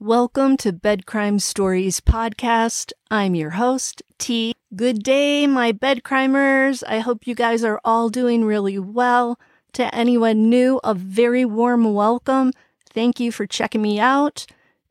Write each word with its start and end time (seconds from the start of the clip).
Welcome 0.00 0.56
to 0.58 0.72
Bed 0.72 1.04
Crime 1.04 1.38
Stories 1.38 2.00
podcast. 2.00 2.92
I'm 3.10 3.34
your 3.34 3.50
host, 3.50 4.00
T. 4.16 4.54
Good 4.74 5.02
day, 5.02 5.46
my 5.46 5.72
bed 5.72 6.02
crimers. 6.02 6.82
I 6.88 7.00
hope 7.00 7.26
you 7.26 7.34
guys 7.34 7.62
are 7.62 7.78
all 7.84 8.08
doing 8.08 8.44
really 8.44 8.78
well. 8.78 9.38
To 9.74 9.94
anyone 9.94 10.48
new, 10.48 10.80
a 10.82 10.94
very 10.94 11.44
warm 11.44 11.92
welcome. 11.92 12.52
Thank 12.88 13.20
you 13.20 13.30
for 13.30 13.46
checking 13.46 13.82
me 13.82 14.00
out. 14.00 14.46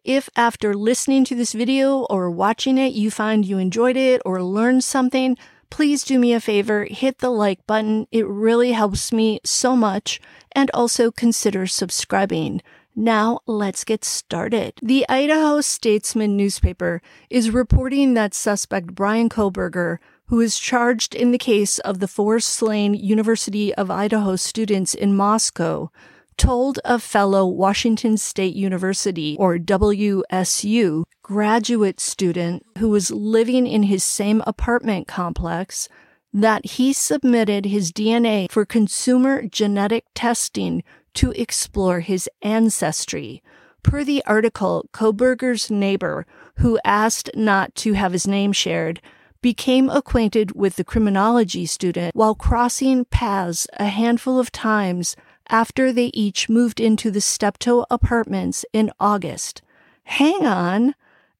If 0.07 0.29
after 0.37 0.73
listening 0.73 1.25
to 1.25 1.35
this 1.35 1.52
video 1.52 2.03
or 2.09 2.31
watching 2.31 2.77
it, 2.77 2.93
you 2.93 3.11
find 3.11 3.45
you 3.45 3.57
enjoyed 3.57 3.98
it 3.98 4.21
or 4.23 4.41
learned 4.41 4.85
something, 4.85 5.38
please 5.70 6.05
do 6.05 6.17
me 6.17 6.31
a 6.31 6.39
favor, 6.39 6.88
hit 6.89 7.17
the 7.17 7.29
like 7.29 7.67
button. 7.67 8.07
It 8.09 8.25
really 8.25 8.71
helps 8.71 9.12
me 9.12 9.41
so 9.43 9.75
much. 9.75 10.21
And 10.53 10.71
also 10.73 11.12
consider 11.12 11.67
subscribing. 11.67 12.62
Now 12.95 13.41
let's 13.48 13.84
get 13.84 14.05
started. 14.05 14.75
The 14.81 15.05
Idaho 15.09 15.59
Statesman 15.59 16.37
newspaper 16.37 17.01
is 17.29 17.51
reporting 17.51 18.13
that 18.13 18.34
suspect 18.34 18.95
Bryan 18.95 19.27
Kohberger, 19.27 19.98
who 20.27 20.39
is 20.39 20.57
charged 20.57 21.15
in 21.15 21.31
the 21.31 21.37
case 21.37 21.79
of 21.79 21.99
the 21.99 22.07
four 22.07 22.39
slain 22.39 22.93
University 22.93 23.76
of 23.76 23.91
Idaho 23.91 24.37
students 24.37 24.93
in 24.93 25.17
Moscow, 25.17 25.91
told 26.38 26.80
a 26.86 27.00
fellow 27.00 27.46
Washington 27.46 28.18
State 28.18 28.55
University, 28.55 29.36
or 29.40 29.58
WSU, 29.58 31.04
graduate 31.23 32.00
student 32.00 32.66
who 32.77 32.90
was 32.90 33.12
living 33.12 33.68
in 33.68 33.84
his 33.84 34.04
same 34.04 34.41
apartment 34.48 35.07
complex 35.07 35.90
that 36.34 36.66
he 36.66 36.94
submitted 36.94 37.66
his 37.66 37.91
DNA 37.91 38.49
for 38.52 38.66
consumer 38.66 39.44
genetic 39.48 40.05
testing 40.13 40.84
to 41.13 41.32
explore 41.32 42.02
his 42.02 42.29
ancestry. 42.41 43.41
Per 43.84 44.04
the 44.04 44.24
article, 44.26 44.88
Kohberger's 44.94 45.72
neighbor, 45.72 46.26
who 46.57 46.79
asked 46.84 47.29
not 47.35 47.74
to 47.76 47.94
have 47.94 48.12
his 48.12 48.27
name 48.27 48.51
shared, 48.51 49.01
became 49.41 49.90
acquainted 49.90 50.55
with 50.55 50.76
the 50.76 50.84
criminology 50.84 51.66
student 51.66 52.16
while 52.16 52.35
crossing 52.35 53.05
paths 53.05 53.68
a 53.79 53.85
handful 53.85 54.40
of 54.40 54.51
times 54.51 55.16
after 55.49 55.91
they 55.91 56.07
each 56.13 56.49
moved 56.49 56.79
into 56.79 57.12
the 57.12 57.21
Steptoe 57.21 57.85
apartments 57.90 58.65
in 58.73 58.91
August. 58.99 59.62
Hang 60.04 60.45
on. 60.45 60.95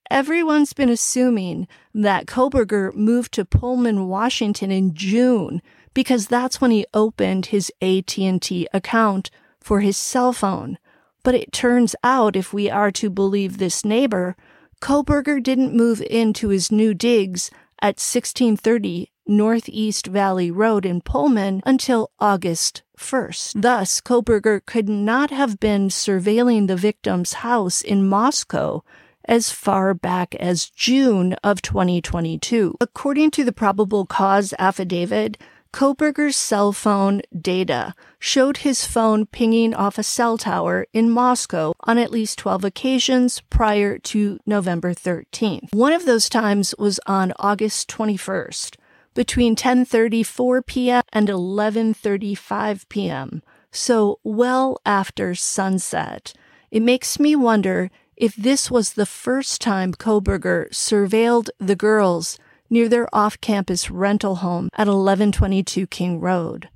Everyone's 0.10 0.74
been 0.74 0.90
assuming 0.90 1.68
that 1.94 2.26
Kohberger 2.26 2.94
moved 2.94 3.34
to 3.34 3.46
Pullman, 3.46 4.08
Washington 4.08 4.72
in 4.72 4.94
June 4.94 5.62
because 5.94 6.28
that's 6.28 6.62
when 6.62 6.72
he 6.72 6.86
opened 6.94 7.48
his 7.48 7.72
AT&T 7.82 8.68
account 8.74 9.30
for 9.60 9.82
his 9.82 9.98
cell 9.98 10.32
phone. 10.32 10.78
But 11.24 11.36
it 11.36 11.52
turns 11.52 11.96
out, 12.04 12.36
if 12.36 12.54
we 12.54 12.70
are 12.70 12.92
to 12.92 13.10
believe 13.10 13.58
this 13.58 13.84
neighbor, 13.84 14.36
Kohberger 14.82 15.42
didn't 15.42 15.76
move 15.76 16.02
into 16.02 16.50
his 16.50 16.72
new 16.72 16.94
digs 16.94 17.50
at 17.82 18.00
1630 18.00 19.12
Northeast 19.26 20.08
Valley 20.08 20.52
Road 20.52 20.86
in 20.86 21.02
Pullman 21.02 21.62
until 21.66 22.12
August 22.20 22.84
1st. 22.98 23.62
Thus, 23.62 24.02
Kohberger 24.02 24.66
could 24.66 24.90
not 24.90 25.30
have 25.30 25.60
been 25.60 25.90
surveilling 25.90 26.68
the 26.68 26.76
victim's 26.76 27.34
house 27.34 27.82
in 27.82 28.08
Moscow 28.08 28.84
as 29.26 29.52
far 29.52 29.94
back 29.94 30.36
as 30.36 30.70
June 30.70 31.34
of 31.44 31.62
2022. 31.62 32.76
According 32.80 33.32
to 33.32 33.44
the 33.44 33.52
probable 33.52 34.06
cause 34.06 34.54
affidavit, 34.58 35.38
Kohberger's 35.74 36.36
cell 36.36 36.72
phone 36.72 37.22
data 37.40 37.94
showed 38.20 38.58
his 38.58 38.86
phone 38.86 39.26
pinging 39.26 39.74
off 39.74 39.98
a 39.98 40.04
cell 40.04 40.38
tower 40.38 40.88
in 40.94 41.12
Moscow 41.12 41.74
on 41.82 41.98
at 41.98 42.10
least 42.10 42.40
12 42.40 42.64
occasions 42.64 43.42
prior 43.50 44.00
to 44.00 44.40
November 44.46 44.94
13th. 44.94 45.74
One 45.74 45.94
of 45.94 46.06
those 46.06 46.30
times 46.30 46.74
was 46.80 47.00
on 47.06 47.34
August 47.38 47.90
21st 47.90 48.76
between 49.18 49.56
10:34 49.56 50.64
p.m. 50.68 51.02
and 51.12 51.28
11:35 51.28 52.88
p.m. 52.88 53.42
So 53.72 54.20
well 54.24 54.80
after 54.86 55.34
sunset. 55.34 56.34
It 56.70 56.84
makes 56.84 57.20
me 57.20 57.36
wonder 57.36 57.90
if 58.16 58.36
this 58.36 58.70
was 58.70 58.94
the 58.94 59.08
first 59.08 59.60
time 59.60 59.92
Kohberger 59.92 60.70
surveilled 60.70 61.50
the 61.58 61.76
girls 61.76 62.38
near 62.70 62.88
their 62.88 63.08
off 63.12 63.42
campus 63.42 63.90
rental 63.90 64.36
home 64.36 64.70
at 64.74 64.88
1122 64.88 65.88
King 65.88 66.20
Road. 66.20 66.70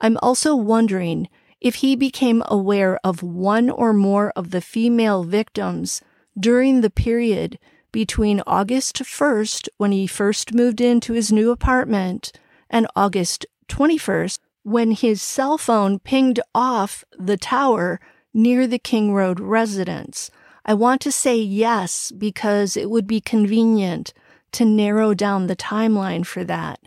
I'm 0.00 0.18
also 0.22 0.54
wondering 0.54 1.28
if 1.60 1.76
he 1.82 1.96
became 1.96 2.44
aware 2.46 3.00
of 3.02 3.24
one 3.24 3.68
or 3.68 3.92
more 3.92 4.30
of 4.36 4.52
the 4.52 4.60
female 4.60 5.24
victims 5.24 6.00
during 6.38 6.80
the 6.80 6.90
period 6.90 7.58
between 7.92 8.42
August 8.46 9.02
1st, 9.02 9.68
when 9.76 9.92
he 9.92 10.06
first 10.06 10.54
moved 10.54 10.80
into 10.80 11.12
his 11.12 11.32
new 11.32 11.50
apartment, 11.50 12.32
and 12.70 12.86
August 12.94 13.46
21st, 13.68 14.38
when 14.62 14.90
his 14.92 15.22
cell 15.22 15.56
phone 15.56 15.98
pinged 15.98 16.40
off 16.54 17.04
the 17.18 17.36
tower 17.36 18.00
near 18.34 18.66
the 18.66 18.78
King 18.78 19.12
Road 19.12 19.40
residence. 19.40 20.30
I 20.64 20.74
want 20.74 21.00
to 21.02 21.12
say 21.12 21.36
yes 21.36 22.12
because 22.12 22.76
it 22.76 22.90
would 22.90 23.06
be 23.06 23.20
convenient 23.20 24.12
to 24.52 24.64
narrow 24.64 25.14
down 25.14 25.46
the 25.46 25.56
timeline 25.56 26.26
for 26.26 26.44
that. 26.44 26.80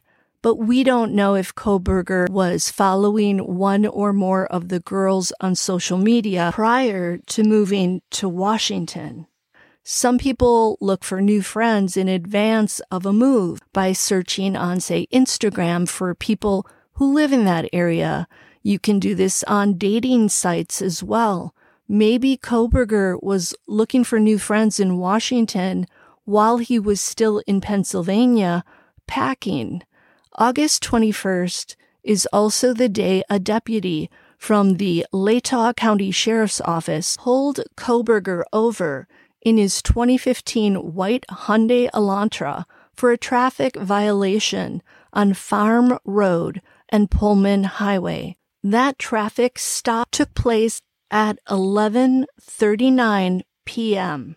But 0.44 0.56
we 0.56 0.84
don't 0.84 1.14
know 1.14 1.36
if 1.36 1.54
Kohberger 1.54 2.30
was 2.30 2.70
following 2.70 3.40
one 3.40 3.86
or 3.86 4.12
more 4.12 4.48
of 4.48 4.70
the 4.70 4.80
girls 4.80 5.32
on 5.40 5.56
social 5.56 5.98
media 5.98 6.52
prior 6.54 7.18
to 7.18 7.44
moving 7.44 8.02
to 8.12 8.28
Washington. 8.28 9.28
Some 9.84 10.20
people 10.20 10.78
look 10.80 11.04
for 11.04 11.22
new 11.22 11.42
friends 11.42 11.98
in 11.98 12.08
advance 12.08 12.82
of 12.92 13.06
a 13.06 13.14
move 13.14 13.60
by 13.74 13.94
searching 13.94 14.56
on, 14.56 14.80
say, 14.80 15.08
Instagram 15.12 15.90
for 15.90 16.14
people 16.14 16.68
who 16.94 17.14
live 17.14 17.34
in 17.34 17.46
that 17.46 17.68
area. 17.74 18.28
You 18.62 18.78
can 18.78 19.00
do 19.00 19.16
this 19.16 19.44
on 19.44 19.80
dating 19.80 20.30
sites 20.30 20.84
as 20.84 21.02
well. 21.02 21.56
Maybe 21.88 22.38
Kohberger 22.38 23.22
was 23.24 23.56
looking 23.68 24.04
for 24.04 24.20
new 24.20 24.38
friends 24.38 24.80
in 24.80 25.00
Washington 25.00 25.88
while 26.26 26.60
he 26.60 26.78
was 26.78 27.02
still 27.02 27.42
in 27.48 27.60
Pennsylvania 27.60 28.64
packing. 29.08 29.82
August 30.36 30.84
21st 30.84 31.76
is 32.04 32.28
also 32.32 32.74
the 32.74 32.88
day 32.88 33.24
a 33.32 33.40
deputy 33.40 34.12
from 34.38 34.78
the 34.78 35.06
Latah 35.12 35.76
County 35.76 36.12
Sheriff's 36.12 36.62
Office 36.62 37.18
pulled 37.18 37.60
Kohberger 37.76 38.44
over 38.54 39.08
in 39.42 39.58
his 39.58 39.82
2015 39.82 40.94
white 40.94 41.26
Hyundai 41.30 41.90
Elantra 41.92 42.66
for 42.94 43.12
a 43.12 43.18
traffic 43.18 43.76
violation 43.76 44.82
on 45.14 45.34
Farm 45.34 45.98
Road 46.06 46.62
and 46.90 47.10
Pullman 47.10 47.64
Highway. 47.64 48.38
That 48.64 49.00
traffic 49.00 49.58
stop 49.58 50.12
took 50.12 50.34
place 50.36 50.82
at 51.10 51.40
11:39 51.50 53.42
p.m. 53.66 54.36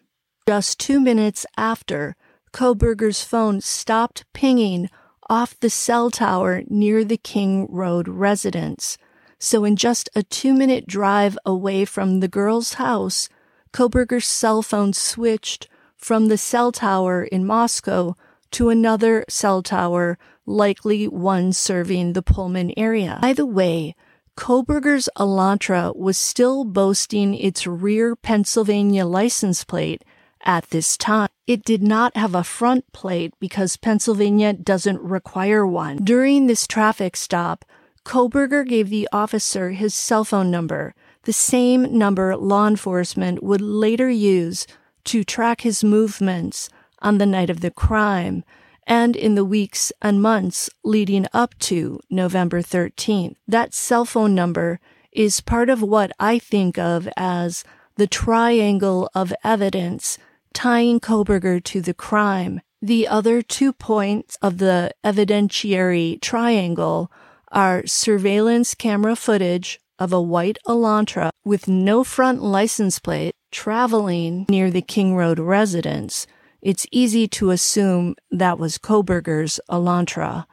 Just 0.48 0.78
two 0.78 1.00
minutes 1.00 1.46
after, 1.56 2.16
Kohberger's 2.52 3.22
phone 3.22 3.60
stopped 3.60 4.24
pinging 4.32 4.88
off 5.28 5.58
the 5.60 5.70
cell 5.70 6.10
tower 6.10 6.62
near 6.68 7.04
the 7.04 7.16
King 7.16 7.66
Road 7.70 8.08
residence. 8.08 8.98
So, 9.38 9.64
in 9.64 9.76
just 9.76 10.08
a 10.14 10.22
two 10.22 10.54
minute 10.54 10.86
drive 10.86 11.36
away 11.44 11.84
from 11.84 12.20
the 12.20 12.28
girl's 12.28 12.74
house, 12.74 13.28
Kohberger's 13.74 14.26
cell 14.28 14.62
phone 14.62 14.92
switched 14.92 15.66
from 15.96 16.28
the 16.28 16.38
cell 16.38 16.70
tower 16.70 17.24
in 17.24 17.44
Moscow 17.44 18.14
to 18.52 18.68
another 18.68 19.24
cell 19.28 19.64
tower, 19.64 20.16
likely 20.46 21.08
one 21.08 21.52
serving 21.52 22.12
the 22.12 22.22
Pullman 22.22 22.72
area. 22.76 23.18
By 23.20 23.32
the 23.32 23.44
way, 23.44 23.96
Kohberger's 24.36 25.08
Elantra 25.16 25.94
was 25.96 26.16
still 26.16 26.64
boasting 26.64 27.34
its 27.34 27.66
rear 27.66 28.14
Pennsylvania 28.14 29.04
license 29.04 29.64
plate 29.64 30.04
at 30.44 30.70
this 30.70 30.96
time. 30.96 31.28
It 31.48 31.64
did 31.64 31.82
not 31.82 32.16
have 32.16 32.36
a 32.36 32.44
front 32.44 32.92
plate 32.92 33.34
because 33.40 33.76
Pennsylvania 33.76 34.52
doesn't 34.52 35.00
require 35.00 35.66
one. 35.66 35.96
During 35.96 36.46
this 36.46 36.68
traffic 36.68 37.16
stop, 37.16 37.64
Kohberger 38.04 38.64
gave 38.68 38.88
the 38.88 39.08
officer 39.10 39.70
his 39.70 39.96
cell 39.96 40.22
phone 40.22 40.48
number, 40.48 40.94
the 41.24 41.32
same 41.32 41.96
number 41.96 42.36
law 42.36 42.66
enforcement 42.66 43.42
would 43.42 43.60
later 43.60 44.10
use 44.10 44.66
to 45.04 45.24
track 45.24 45.62
his 45.62 45.84
movements 45.84 46.68
on 47.00 47.18
the 47.18 47.26
night 47.26 47.50
of 47.50 47.60
the 47.60 47.70
crime 47.70 48.44
and 48.86 49.16
in 49.16 49.34
the 49.34 49.44
weeks 49.44 49.92
and 50.02 50.22
months 50.22 50.68
leading 50.82 51.26
up 51.32 51.58
to 51.58 52.00
November 52.10 52.60
13th. 52.60 53.36
That 53.46 53.74
cell 53.74 54.04
phone 54.04 54.34
number 54.34 54.80
is 55.12 55.40
part 55.40 55.70
of 55.70 55.82
what 55.82 56.12
I 56.18 56.38
think 56.38 56.78
of 56.78 57.08
as 57.16 57.64
the 57.96 58.06
triangle 58.06 59.08
of 59.14 59.32
evidence 59.44 60.18
tying 60.52 61.00
Kohberger 61.00 61.62
to 61.64 61.80
the 61.80 61.94
crime. 61.94 62.60
The 62.82 63.08
other 63.08 63.40
two 63.40 63.72
points 63.72 64.36
of 64.42 64.58
the 64.58 64.92
evidentiary 65.04 66.20
triangle 66.20 67.10
are 67.50 67.86
surveillance 67.86 68.74
camera 68.74 69.16
footage 69.16 69.80
of 69.98 70.12
a 70.12 70.20
white 70.20 70.58
Elantra 70.66 71.30
with 71.44 71.68
no 71.68 72.04
front 72.04 72.42
license 72.42 72.98
plate 72.98 73.34
traveling 73.50 74.46
near 74.48 74.70
the 74.70 74.82
King 74.82 75.14
Road 75.14 75.38
residence. 75.38 76.26
It's 76.60 76.86
easy 76.90 77.28
to 77.28 77.50
assume 77.50 78.16
that 78.30 78.58
was 78.58 78.78
Kohberger's 78.78 79.60
Elantra. 79.70 80.46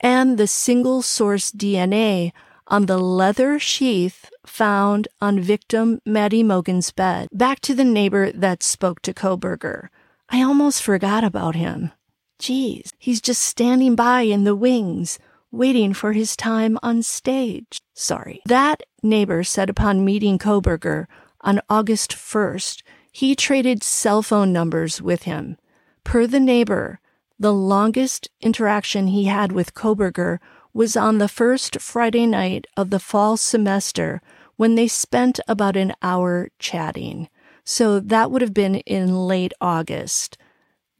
And 0.00 0.38
the 0.38 0.46
single 0.46 1.02
source 1.02 1.50
DNA 1.50 2.32
on 2.66 2.86
the 2.86 2.98
leather 2.98 3.58
sheath 3.58 4.30
found 4.46 5.08
on 5.20 5.40
victim 5.40 6.00
Maddie 6.06 6.42
Mogen's 6.42 6.90
bed. 6.92 7.28
Back 7.32 7.60
to 7.60 7.74
the 7.74 7.84
neighbor 7.84 8.30
that 8.32 8.62
spoke 8.62 9.02
to 9.02 9.14
Kohberger. 9.14 9.88
I 10.28 10.42
almost 10.42 10.82
forgot 10.82 11.24
about 11.24 11.54
him. 11.54 11.92
Geez, 12.38 12.92
he's 12.98 13.20
just 13.20 13.42
standing 13.42 13.94
by 13.94 14.22
in 14.22 14.44
the 14.44 14.56
wings, 14.56 15.18
waiting 15.54 15.94
for 15.94 16.12
his 16.12 16.36
time 16.36 16.78
on 16.82 17.02
stage. 17.02 17.80
Sorry. 17.94 18.42
That 18.46 18.82
neighbor 19.02 19.44
said 19.44 19.70
upon 19.70 20.04
meeting 20.04 20.38
Kohberger 20.38 21.06
on 21.40 21.60
August 21.70 22.12
1st, 22.12 22.82
he 23.12 23.36
traded 23.36 23.82
cell 23.82 24.22
phone 24.22 24.52
numbers 24.52 25.00
with 25.00 25.22
him. 25.22 25.56
Per 26.02 26.26
the 26.26 26.40
neighbor, 26.40 27.00
the 27.38 27.52
longest 27.52 28.28
interaction 28.40 29.08
he 29.08 29.24
had 29.24 29.52
with 29.52 29.74
Kohberger 29.74 30.38
was 30.72 30.96
on 30.96 31.18
the 31.18 31.28
first 31.28 31.80
Friday 31.80 32.26
night 32.26 32.66
of 32.76 32.90
the 32.90 32.98
fall 32.98 33.36
semester 33.36 34.20
when 34.56 34.74
they 34.74 34.88
spent 34.88 35.38
about 35.46 35.76
an 35.76 35.92
hour 36.02 36.48
chatting. 36.58 37.28
So 37.64 38.00
that 38.00 38.30
would 38.30 38.42
have 38.42 38.54
been 38.54 38.76
in 38.76 39.26
late 39.26 39.52
August, 39.60 40.36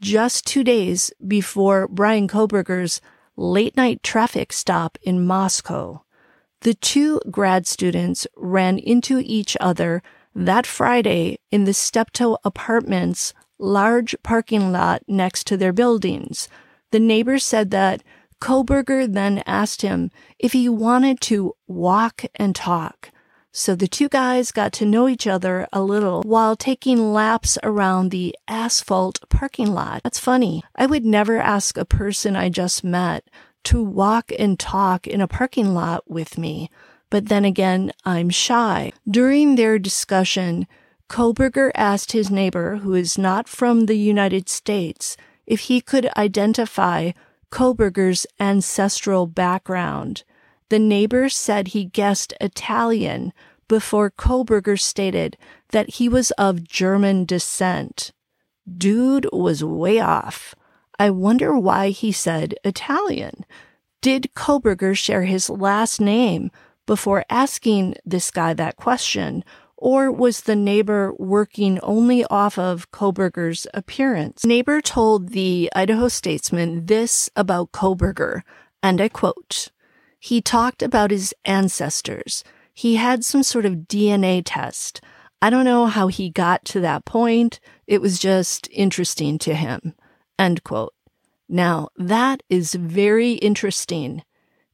just 0.01 0.47
two 0.47 0.65
days 0.65 1.13
before 1.27 1.89
Bryan 1.89 2.29
Kohberger's 2.29 3.01
late 3.37 3.77
night 3.77 4.03
traffic 4.03 4.53
stop 4.53 4.99
in 5.03 5.25
Moscow. 5.25 6.03
The 6.61 6.75
two 6.75 7.21
grad 7.31 7.67
students 7.67 8.27
ran 8.37 8.79
into 8.79 9.21
each 9.23 9.57
other 9.61 10.03
that 10.35 10.67
Friday 10.67 11.39
in 11.51 11.65
the 11.65 11.75
Steptoe 11.75 12.39
Apartments 12.45 13.35
large 13.59 14.17
parking 14.23 14.73
lot 14.73 15.03
next 15.07 15.47
to 15.47 15.57
their 15.57 15.73
buildings. 15.73 16.49
The 16.91 17.01
neighbor 17.01 17.39
said 17.39 17.71
that 17.71 18.03
Kohberger 18.41 19.13
then 19.13 19.43
asked 19.47 19.83
him 19.83 20.11
if 20.39 20.53
he 20.53 20.69
wanted 20.69 21.21
to 21.23 21.55
walk 21.67 22.25
and 22.35 22.55
talk. 22.55 23.11
So 23.57 23.77
the 23.77 23.87
two 23.87 24.09
guys 24.09 24.51
got 24.51 24.73
to 24.75 24.85
know 24.85 25.07
each 25.07 25.29
other 25.29 25.69
a 25.73 25.81
little 25.81 26.23
while 26.23 26.57
taking 26.57 27.13
laps 27.13 27.57
around 27.63 28.11
the 28.11 28.35
asphalt 28.49 29.21
parking 29.29 29.73
lot. 29.73 30.03
That's 30.03 30.19
funny. 30.19 30.65
I 30.75 30.87
would 30.87 31.05
never 31.05 31.39
ask 31.39 31.79
a 31.79 31.85
person 31.85 32.35
I 32.35 32.49
just 32.49 32.83
met 32.83 33.31
to 33.65 33.81
walk 33.81 34.33
and 34.37 34.59
talk 34.59 35.07
in 35.07 35.21
a 35.21 35.29
parking 35.29 35.73
lot 35.73 36.11
with 36.11 36.37
me. 36.37 36.69
But 37.11 37.29
then 37.29 37.45
again, 37.45 37.93
I'm 38.05 38.29
shy. 38.29 38.93
During 39.09 39.55
their 39.55 39.79
discussion, 39.79 40.67
Kohberger 41.09 41.71
asked 41.77 42.11
his 42.11 42.33
neighbor, 42.33 42.79
who 42.79 42.95
is 42.95 43.17
not 43.17 43.49
from 43.49 43.87
the 43.87 43.97
United 43.97 44.49
States, 44.49 45.17
if 45.47 45.61
he 45.61 45.81
could 45.81 46.11
identify 46.17 47.13
Kohberger's 47.53 48.27
ancestral 48.41 49.29
background. 49.29 50.25
The 50.71 50.79
neighbor 50.79 51.29
said 51.29 51.69
he 51.69 51.85
guessed 51.85 52.35
Italian 52.41 53.33
before 53.69 54.11
Kohberger 54.11 54.79
stated 54.79 55.37
that 55.71 55.91
he 55.91 56.09
was 56.09 56.31
of 56.33 56.65
German 56.65 57.25
descent. 57.25 58.13
Dude 58.67 59.29
was 59.33 59.63
way 59.65 60.01
off. 60.01 60.55
I 60.99 61.11
wonder 61.11 61.59
why 61.59 61.91
he 61.91 62.13
said 62.13 62.55
Italian. 62.65 63.45
Did 64.01 64.31
Kohberger 64.35 64.97
share 64.97 65.25
his 65.25 65.51
last 65.51 66.01
name 66.01 66.51
before 66.87 67.25
asking 67.31 67.95
this 68.05 68.31
guy 68.31 68.55
that 68.55 68.77
question, 68.77 69.45
or 69.77 70.11
was 70.13 70.43
the 70.43 70.57
neighbor 70.57 71.13
working 71.19 71.81
only 71.81 72.25
off 72.27 72.59
of 72.59 72.91
Kohberger's 72.91 73.67
appearance? 73.75 74.45
Neighbor 74.45 74.81
told 74.81 75.31
the 75.31 75.71
Idaho 75.75 76.09
Statesman 76.09 76.87
this 76.87 77.29
about 77.35 77.73
Kohberger, 77.73 78.43
and 78.83 79.01
I 79.01 79.09
quote, 79.09 79.71
he 80.25 80.41
talked 80.41 80.83
about 80.83 81.11
his 81.11 81.35
ancestors. 81.45 82.43
He 82.73 82.97
had 82.97 83.27
some 83.27 83.43
sort 83.43 83.67
of 83.67 83.87
DNA 83.87 84.41
test. 84.43 85.03
I 85.43 85.51
don't 85.51 85.67
know 85.67 85.85
how 85.85 86.07
he 86.07 86.31
got 86.31 86.65
to 86.67 86.81
that 86.81 87.05
point. 87.05 87.61
It 87.87 88.01
was 88.01 88.19
just 88.19 88.67
interesting 88.73 89.37
to 89.41 89.55
him. 89.55 89.93
End 90.39 90.65
quote. 90.65 90.95
Now, 91.47 91.89
that 91.99 92.43
is 92.49 92.75
very 92.75 93.33
interesting. 93.33 94.23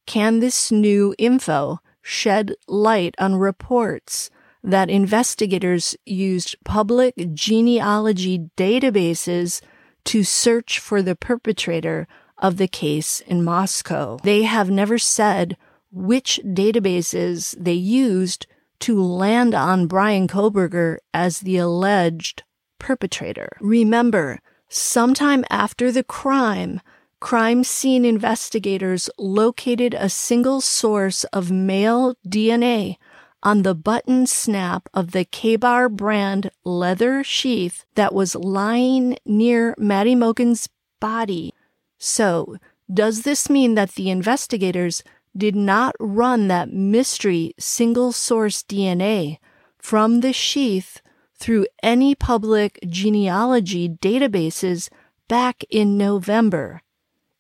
Can 0.07 0.39
this 0.39 0.71
new 0.71 1.17
info 1.19 1.81
shed 2.01 2.55
light 2.69 3.17
on 3.19 3.35
reports 3.35 4.31
that 4.63 4.89
investigators 4.89 5.97
used 6.07 6.55
public 6.65 7.13
genealogy 7.35 8.51
databases 8.57 9.61
to 10.05 10.23
search 10.23 10.79
for 10.79 11.03
the 11.03 11.17
perpetrator 11.17 12.07
of 12.41 12.57
the 12.57 12.67
case 12.67 13.21
in 13.21 13.45
Moscow. 13.45 14.19
They 14.23 14.43
have 14.43 14.71
never 14.71 14.99
said 14.99 15.57
which 15.93 16.41
databases 16.45 17.55
they 17.59 17.75
used 17.75 18.47
to 18.81 19.01
land 19.01 19.55
on 19.55 19.87
Bryan 19.87 20.27
Kohberger 20.27 20.99
as 21.13 21.41
the 21.41 21.59
alleged 21.59 22.43
perpetrator. 22.79 23.51
Remember, 23.61 24.41
sometime 24.69 25.45
after 25.51 25.93
the 25.93 26.03
crime, 26.03 26.81
crime 27.21 27.63
scene 27.63 28.05
investigators 28.05 29.11
located 29.19 29.95
a 29.95 30.09
single 30.09 30.61
source 30.61 31.25
of 31.25 31.51
male 31.51 32.15
DNA 32.27 32.97
on 33.43 33.63
the 33.63 33.75
button 33.75 34.27
snap 34.27 34.89
of 34.93 35.13
the 35.13 35.25
Ka-Bar 35.25 35.89
brand 35.89 36.51
leather 36.65 37.23
sheath 37.25 37.85
that 37.95 38.15
was 38.15 38.35
lying 38.35 39.17
near 39.25 39.75
Maddie 39.79 40.15
Mogen's 40.15 40.69
body. 41.01 41.55
So, 42.01 42.57
does 42.93 43.23
this 43.23 43.51
mean 43.51 43.75
that 43.75 43.91
the 43.91 44.11
investigators 44.11 45.05
did 45.37 45.55
not 45.55 45.95
run 46.01 46.49
that 46.49 46.73
mystery 46.73 47.55
single 47.59 48.11
source 48.11 48.63
DNA 48.63 49.39
from 49.79 50.21
the 50.21 50.33
sheath 50.33 51.03
through 51.37 51.67
any 51.83 52.15
public 52.15 52.81
genealogy 52.89 53.89
databases 53.89 54.89
back 55.29 55.63
in 55.69 55.99
November? 55.99 56.83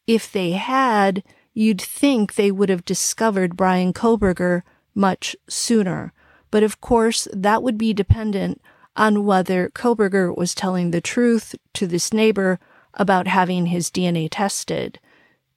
If 0.07 0.31
they 0.31 0.53
had, 0.53 1.25
you'd 1.55 1.81
think 1.81 2.35
they 2.35 2.51
would 2.51 2.69
have 2.69 2.85
discovered 2.85 3.57
Bryan 3.57 3.95
Kohberger 3.95 4.63
much 4.95 5.35
sooner. 5.49 6.13
But 6.51 6.63
of 6.63 6.83
course, 6.83 7.27
that 7.33 7.63
would 7.63 7.79
be 7.79 7.95
dependent 7.95 8.61
on 8.95 9.25
whether 9.25 9.71
Kohberger 9.71 10.37
was 10.37 10.55
telling 10.55 10.91
the 10.91 11.01
truth 11.01 11.55
to 11.75 11.87
this 11.87 12.13
neighbor 12.13 12.61
about 12.95 13.27
having 13.27 13.67
his 13.67 13.91
DNA 13.91 14.29
tested. 14.31 14.99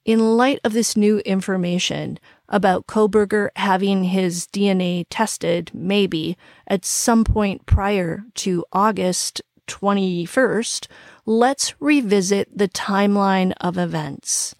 In 0.04 0.36
light 0.36 0.60
of 0.64 0.72
this 0.72 0.96
new 0.96 1.18
information 1.20 2.18
about 2.48 2.86
Kohberger 2.86 3.48
having 3.56 4.04
his 4.04 4.46
DNA 4.46 5.06
tested, 5.08 5.70
maybe 5.72 6.36
at 6.66 6.84
some 6.84 7.24
point 7.24 7.64
prior 7.64 8.24
to 8.34 8.64
August 8.72 9.40
21st, 9.66 10.88
let's 11.24 11.74
revisit 11.80 12.56
the 12.56 12.68
timeline 12.68 13.54
of 13.60 13.78
events. 13.78 14.54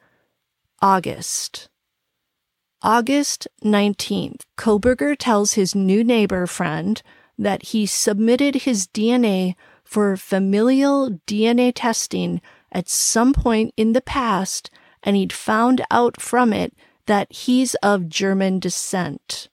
August. 0.80 1.68
August 2.82 3.48
19th, 3.62 4.42
Kohberger 4.58 5.16
tells 5.18 5.54
his 5.54 5.74
new 5.74 6.04
neighbor 6.04 6.46
friend 6.46 7.02
that 7.38 7.66
he 7.66 7.86
submitted 7.86 8.54
his 8.56 8.86
DNA 8.86 9.54
for 9.84 10.16
familial 10.16 11.18
DNA 11.26 11.72
testing 11.74 12.40
at 12.74 12.88
some 12.88 13.32
point 13.32 13.72
in 13.76 13.92
the 13.92 14.02
past 14.02 14.70
and 15.02 15.16
he'd 15.16 15.32
found 15.32 15.82
out 15.90 16.20
from 16.20 16.52
it 16.52 16.74
that 17.06 17.32
he's 17.32 17.74
of 17.76 18.08
German 18.08 18.58
descent. 18.58 19.48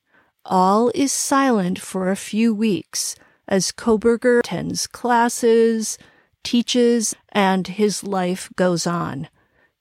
All 0.46 0.92
is 0.96 1.12
silent 1.12 1.80
for 1.80 2.10
a 2.10 2.16
few 2.16 2.54
weeks 2.56 3.16
as 3.48 3.72
Kohberger 3.72 4.40
attends 4.40 4.88
classes, 4.88 5.98
teaches, 6.44 7.14
and 7.32 7.68
his 7.68 8.04
life 8.04 8.50
goes 8.56 8.88
on. 8.88 9.28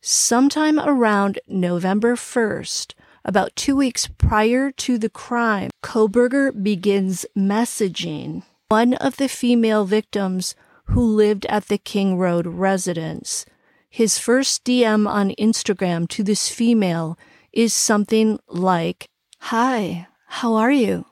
Sometime 0.03 0.79
around 0.81 1.39
November 1.47 2.17
1st, 2.17 2.95
about 3.25 3.55
two 3.55 3.77
weeks 3.77 4.09
prior 4.19 4.71
to 4.73 4.99
the 4.99 5.11
crime, 5.11 5.71
Kohberger 5.83 6.51
begins 6.63 7.27
messaging 7.37 8.43
one 8.69 8.95
of 8.95 9.17
the 9.17 9.29
female 9.29 9.85
victims 9.85 10.55
who 10.91 11.05
lived 11.05 11.47
at 11.47 11.67
the 11.67 11.79
King 11.79 12.19
Road 12.19 12.47
residence. 12.47 13.47
His 13.89 14.19
first 14.19 14.65
DM 14.65 15.09
on 15.09 15.31
Instagram 15.39 16.09
to 16.09 16.23
this 16.25 16.49
female 16.49 17.17
is 17.53 17.73
something 17.73 18.39
like, 18.49 19.09
Hi, 19.39 20.09
how 20.27 20.55
are 20.55 20.73
you? 20.73 21.07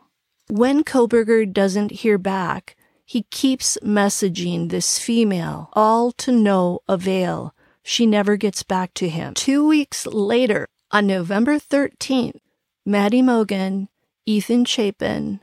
When 0.49 0.83
Kohberger 0.83 1.53
doesn't 1.53 2.03
hear 2.03 2.19
back, 2.19 2.77
He 3.05 3.23
keeps 3.31 3.79
messaging 3.83 4.69
this 4.69 4.99
female, 4.99 5.71
all 5.73 6.13
to 6.13 6.33
no 6.33 6.81
avail. 6.89 7.55
She 7.83 8.05
never 8.05 8.37
gets 8.37 8.63
back 8.63 8.93
to 8.95 9.09
him. 9.09 9.33
Two 9.35 9.67
weeks 9.67 10.05
later, 10.07 10.67
on 10.91 11.07
November 11.07 11.59
13th, 11.59 12.41
Maddie 12.85 13.23
Mogen, 13.23 13.89
Ethan 14.27 14.67
Chapin, 14.67 15.41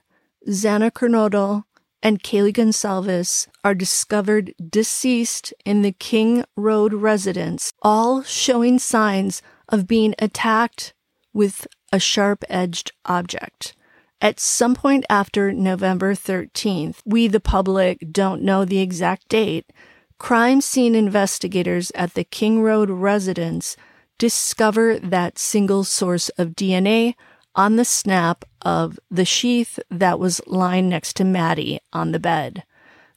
Xana 0.48 0.92
Kernodle, 0.92 1.64
and 2.06 2.22
Kaylee 2.22 2.54
Goncalves 2.54 3.48
are 3.64 3.74
discovered 3.74 4.54
deceased 4.70 5.56
in 5.66 5.82
the 5.82 5.92
King 5.92 6.46
Road 6.56 6.94
residence, 6.94 7.74
all 7.82 8.22
showing 8.22 8.78
signs 8.78 9.42
of 9.70 9.88
being 9.88 10.14
attacked 10.20 10.94
with 11.34 11.66
a 11.92 11.98
sharp 11.98 12.44
edged 12.48 12.92
object. 13.06 13.76
At 14.22 14.40
some 14.40 14.76
point 14.76 15.04
after 15.10 15.52
November 15.52 16.14
13th, 16.14 16.98
we, 17.06 17.28
the 17.28 17.40
public, 17.40 17.98
don't 18.12 18.44
know 18.44 18.66
the 18.66 18.82
exact 18.82 19.28
date, 19.28 19.74
crime 20.20 20.62
scene 20.62 20.94
investigators 20.94 21.92
at 21.96 22.14
the 22.14 22.24
King 22.24 22.62
Road 22.62 22.92
residence 22.92 23.76
discover 24.20 25.00
that 25.00 25.40
single 25.40 25.84
source 25.84 26.30
of 26.38 26.50
DNA 26.50 27.16
on 27.56 27.76
the 27.76 27.86
snap 27.86 28.46
of 28.62 29.00
the 29.10 29.26
sheath 29.26 29.80
that 29.90 30.20
was 30.20 30.42
lying 30.46 30.90
next 30.90 31.16
to 31.16 31.24
Maddie 31.24 31.80
on 31.94 32.12
the 32.12 32.20
bed. 32.20 32.64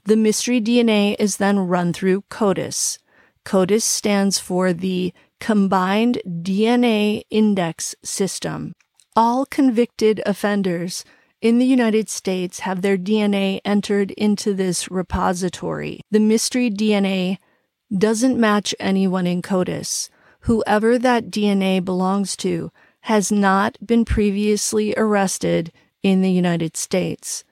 The 0.04 0.16
mystery 0.16 0.60
DNA 0.60 1.16
is 1.18 1.36
then 1.36 1.58
run 1.58 1.92
through 1.92 2.22
CODIS. 2.30 2.98
CODIS 3.44 3.84
stands 3.84 4.38
for 4.38 4.72
the 4.72 5.12
Combined 5.40 6.20
DNA 6.26 7.22
Index 7.30 7.94
System. 8.02 8.74
All 9.14 9.46
convicted 9.46 10.20
offenders 10.26 11.04
in 11.40 11.58
the 11.58 11.66
United 11.66 12.08
States 12.08 12.60
have 12.60 12.82
their 12.82 12.98
DNA 12.98 13.60
entered 13.64 14.10
into 14.12 14.54
this 14.54 14.90
repository. 14.90 16.00
The 16.10 16.20
mystery 16.20 16.70
DNA 16.70 17.38
doesn't 17.96 18.38
match 18.38 18.74
anyone 18.80 19.26
in 19.26 19.42
CODIS. 19.42 20.10
Whoever 20.40 20.98
that 20.98 21.30
DNA 21.30 21.84
belongs 21.84 22.36
to 22.38 22.70
has 23.02 23.32
not 23.32 23.78
been 23.84 24.04
previously 24.04 24.94
arrested 24.96 25.72
in 26.02 26.20
the 26.20 26.30
United 26.30 26.76
States. 26.76 27.44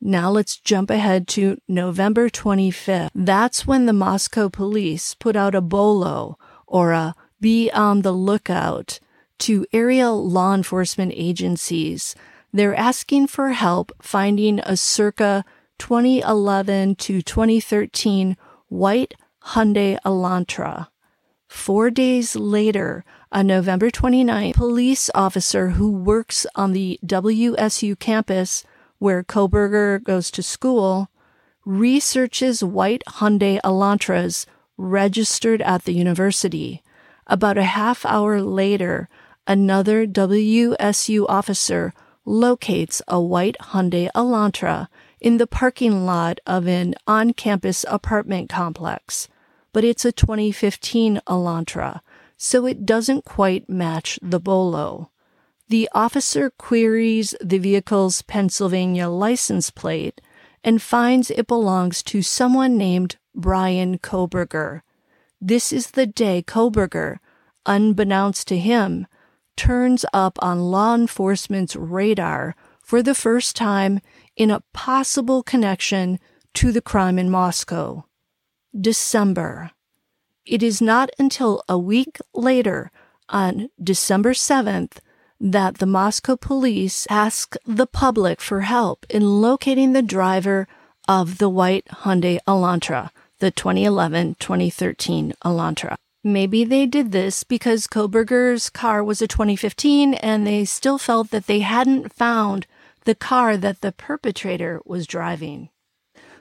Now 0.00 0.30
let's 0.30 0.56
jump 0.56 0.90
ahead 0.90 1.28
to 1.28 1.58
November 1.68 2.28
25th. 2.28 3.10
That's 3.14 3.66
when 3.66 3.86
the 3.86 3.92
Moscow 3.92 4.48
police 4.48 5.14
put 5.14 5.36
out 5.36 5.54
a 5.54 5.60
bolo 5.60 6.38
or 6.66 6.92
a 6.92 7.14
be 7.40 7.70
on 7.70 8.02
the 8.02 8.12
lookout 8.12 8.98
to 9.40 9.66
area 9.72 10.10
law 10.10 10.54
enforcement 10.54 11.12
agencies. 11.14 12.14
They're 12.52 12.74
asking 12.74 13.28
for 13.28 13.50
help 13.50 13.92
finding 14.00 14.60
a 14.60 14.76
circa 14.76 15.44
2011 15.78 16.96
to 16.96 17.22
2013 17.22 18.36
white 18.68 19.14
Hyundai 19.44 19.98
Elantra. 20.04 20.88
Four 21.48 21.90
days 21.90 22.36
later, 22.36 23.04
on 23.32 23.46
November 23.46 23.90
29, 23.90 24.52
police 24.52 25.10
officer 25.14 25.70
who 25.70 25.90
works 25.90 26.46
on 26.54 26.72
the 26.72 27.00
WSU 27.04 27.98
campus 27.98 28.62
where 28.98 29.24
Kohberger 29.24 30.02
goes 30.02 30.30
to 30.32 30.42
school 30.42 31.08
researches 31.64 32.62
white 32.62 33.02
Hyundai 33.08 33.58
Elantras 33.62 34.44
registered 34.76 35.62
at 35.62 35.84
the 35.84 35.94
university. 35.94 36.82
About 37.26 37.56
a 37.56 37.64
half 37.64 38.04
hour 38.04 38.42
later, 38.42 39.08
another 39.46 40.06
WSU 40.06 41.24
officer 41.28 41.94
locates 42.26 43.00
a 43.08 43.20
white 43.20 43.56
Hyundai 43.60 44.10
Elantra 44.14 44.88
in 45.20 45.38
the 45.38 45.46
parking 45.46 46.04
lot 46.04 46.38
of 46.46 46.66
an 46.66 46.94
on 47.06 47.32
campus 47.32 47.84
apartment 47.88 48.50
complex. 48.50 49.28
But 49.72 49.84
it's 49.84 50.04
a 50.04 50.12
2015 50.12 51.22
Elantra 51.26 52.00
so 52.42 52.66
it 52.66 52.84
doesn't 52.84 53.24
quite 53.24 53.70
match 53.70 54.18
the 54.20 54.40
bolo. 54.40 55.12
The 55.68 55.88
officer 55.94 56.50
queries 56.50 57.36
the 57.40 57.58
vehicle's 57.58 58.22
Pennsylvania 58.22 59.08
license 59.08 59.70
plate 59.70 60.20
and 60.64 60.82
finds 60.82 61.30
it 61.30 61.46
belongs 61.46 62.02
to 62.02 62.20
someone 62.20 62.76
named 62.76 63.16
Bryan 63.32 63.98
Kohberger. 63.98 64.80
This 65.40 65.72
is 65.72 65.92
the 65.92 66.04
day 66.04 66.42
Kohberger, 66.44 67.18
unbeknownst 67.64 68.48
to 68.48 68.58
him, 68.58 69.06
turns 69.56 70.04
up 70.12 70.36
on 70.42 70.58
law 70.58 70.96
enforcement's 70.96 71.76
radar 71.76 72.56
for 72.80 73.04
the 73.04 73.14
first 73.14 73.54
time 73.54 74.00
in 74.36 74.50
a 74.50 74.64
possible 74.72 75.44
connection 75.44 76.18
to 76.54 76.72
the 76.72 76.82
crime 76.82 77.20
in 77.20 77.30
Moscow. 77.30 78.04
December. 78.78 79.70
It 80.44 80.62
is 80.62 80.82
not 80.82 81.10
until 81.18 81.62
a 81.68 81.78
week 81.78 82.18
later, 82.34 82.90
on 83.28 83.70
December 83.82 84.32
7th, 84.32 84.98
that 85.40 85.78
the 85.78 85.86
Moscow 85.86 86.36
police 86.36 87.06
ask 87.08 87.54
the 87.64 87.86
public 87.86 88.40
for 88.40 88.62
help 88.62 89.06
in 89.08 89.40
locating 89.40 89.92
the 89.92 90.02
driver 90.02 90.66
of 91.08 91.38
the 91.38 91.48
white 91.48 91.86
Hyundai 91.86 92.38
Elantra, 92.46 93.10
the 93.38 93.52
2011-2013 93.52 95.32
Elantra. 95.44 95.96
Maybe 96.24 96.64
they 96.64 96.86
did 96.86 97.12
this 97.12 97.42
because 97.42 97.88
Kohberger's 97.88 98.70
car 98.70 99.02
was 99.02 99.20
a 99.22 99.26
2015 99.28 100.14
and 100.14 100.46
they 100.46 100.64
still 100.64 100.98
felt 100.98 101.30
that 101.30 101.46
they 101.46 101.60
hadn't 101.60 102.12
found 102.12 102.66
the 103.04 103.16
car 103.16 103.56
that 103.56 103.80
the 103.80 103.90
perpetrator 103.90 104.80
was 104.84 105.06
driving. 105.06 105.70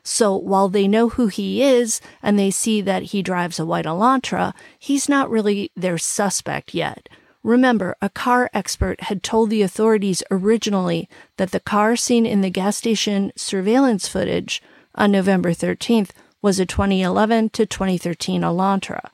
So 0.04 0.36
while 0.36 0.70
they 0.70 0.88
know 0.88 1.10
who 1.10 1.28
he 1.28 1.64
is 1.64 2.02
and 2.24 2.38
they 2.38 2.52
see 2.52 2.82
that 2.82 3.04
he 3.04 3.22
drives 3.22 3.60
a 3.60 3.66
white 3.66 3.86
Elantra, 3.86 4.54
he's 4.80 5.08
not 5.08 5.30
really 5.30 5.72
their 5.76 5.98
suspect 5.98 6.74
yet. 6.74 7.08
Remember, 7.44 7.96
a 8.02 8.10
car 8.10 8.50
expert 8.54 9.02
had 9.02 9.24
told 9.24 9.50
the 9.50 9.64
authorities 9.64 10.24
originally 10.30 11.10
that 11.38 11.52
the 11.52 11.60
car 11.60 11.96
seen 11.96 12.26
in 12.26 12.42
the 12.42 12.52
gas 12.52 12.78
station 12.78 13.32
surveillance 13.36 14.08
footage 14.08 14.62
on 14.94 15.12
November 15.12 15.52
13th 15.52 16.10
was 16.42 16.60
a 16.60 16.66
2011 16.66 17.50
to 17.50 17.66
2013 17.66 18.42
Elantra. 18.42 19.10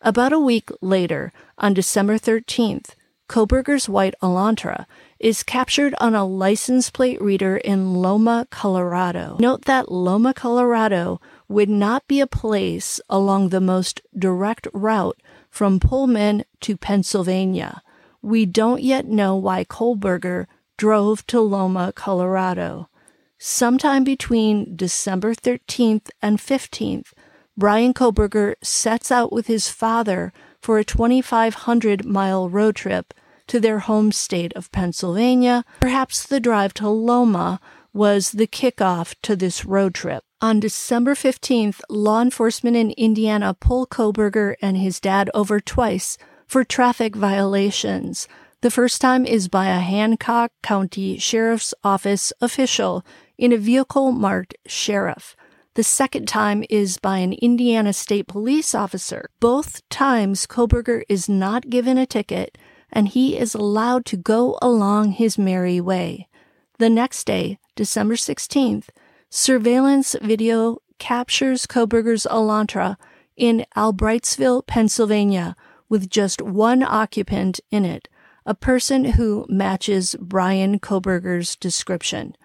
About 0.00 0.32
a 0.32 0.38
week 0.38 0.70
later, 0.80 1.32
on 1.58 1.74
December 1.74 2.18
13th, 2.18 2.90
Kohberger's 3.28 3.88
white 3.88 4.14
Elantra 4.22 4.86
is 5.22 5.44
captured 5.44 5.94
on 6.00 6.14
a 6.14 6.26
license 6.26 6.90
plate 6.90 7.22
reader 7.22 7.56
in 7.56 7.94
Loma, 7.94 8.46
Colorado. 8.50 9.36
Note 9.38 9.66
that 9.66 9.90
Loma, 9.90 10.34
Colorado 10.34 11.20
would 11.48 11.68
not 11.68 12.06
be 12.08 12.20
a 12.20 12.26
place 12.26 13.00
along 13.08 13.48
the 13.48 13.60
most 13.60 14.00
direct 14.18 14.66
route 14.72 15.20
from 15.48 15.78
Pullman 15.78 16.44
to 16.60 16.76
Pennsylvania. 16.76 17.82
We 18.20 18.46
don't 18.46 18.82
yet 18.82 19.06
know 19.06 19.36
why 19.36 19.64
Kohberger 19.64 20.46
drove 20.76 21.24
to 21.28 21.40
Loma, 21.40 21.92
Colorado. 21.94 22.88
Sometime 23.38 24.02
between 24.02 24.74
December 24.76 25.34
13th 25.34 26.10
and 26.20 26.38
15th, 26.38 27.12
Bryan 27.56 27.94
Kohberger 27.94 28.54
sets 28.62 29.12
out 29.12 29.32
with 29.32 29.46
his 29.46 29.68
father 29.68 30.32
for 30.60 30.78
a 30.78 30.84
2,500 30.84 32.04
mile 32.04 32.48
road 32.48 32.76
trip 32.76 33.14
to 33.52 33.60
their 33.60 33.80
home 33.80 34.10
state 34.10 34.50
of 34.56 34.72
Pennsylvania. 34.72 35.62
Perhaps 35.78 36.26
the 36.26 36.40
drive 36.40 36.72
to 36.72 36.88
Loma 36.88 37.60
was 37.92 38.30
the 38.30 38.46
kickoff 38.46 39.14
to 39.20 39.36
this 39.36 39.66
road 39.66 39.92
trip. 39.92 40.24
On 40.40 40.58
December 40.58 41.14
15th, 41.14 41.82
law 41.90 42.22
enforcement 42.22 42.78
in 42.78 42.92
Indiana 42.92 43.52
pull 43.52 43.86
Kohberger 43.86 44.54
and 44.62 44.78
his 44.78 44.98
dad 45.00 45.28
over 45.34 45.60
twice 45.60 46.16
for 46.46 46.64
traffic 46.64 47.14
violations. 47.14 48.26
The 48.62 48.70
first 48.70 49.02
time 49.02 49.26
is 49.26 49.48
by 49.48 49.66
a 49.66 49.80
Hancock 49.80 50.52
County 50.62 51.18
Sheriff's 51.18 51.74
Office 51.84 52.32
official 52.40 53.04
in 53.36 53.52
a 53.52 53.58
vehicle 53.58 54.12
marked 54.12 54.54
Sheriff. 54.64 55.36
The 55.74 55.84
second 55.84 56.26
time 56.26 56.64
is 56.70 56.96
by 56.96 57.18
an 57.18 57.34
Indiana 57.34 57.92
State 57.92 58.28
Police 58.28 58.74
officer. 58.74 59.28
Both 59.40 59.86
times, 59.90 60.46
Kohberger 60.46 61.02
is 61.06 61.28
not 61.28 61.68
given 61.68 61.98
a 61.98 62.06
ticket 62.06 62.56
and 62.92 63.08
he 63.08 63.38
is 63.38 63.54
allowed 63.54 64.04
to 64.06 64.16
go 64.16 64.58
along 64.60 65.12
his 65.12 65.38
merry 65.38 65.80
way. 65.80 66.28
The 66.78 66.90
next 66.90 67.24
day, 67.24 67.58
December 67.74 68.14
16th, 68.14 68.88
surveillance 69.30 70.14
video 70.20 70.78
captures 70.98 71.66
Kohberger's 71.66 72.26
Elantra 72.30 72.96
in 73.36 73.64
Albrightsville, 73.76 74.66
Pennsylvania, 74.66 75.56
with 75.88 76.10
just 76.10 76.42
one 76.42 76.82
occupant 76.82 77.60
in 77.70 77.84
it, 77.84 78.08
a 78.44 78.54
person 78.54 79.04
who 79.04 79.46
matches 79.48 80.16
Bryan 80.20 80.78
Kohberger's 80.78 81.56
description. 81.56 82.36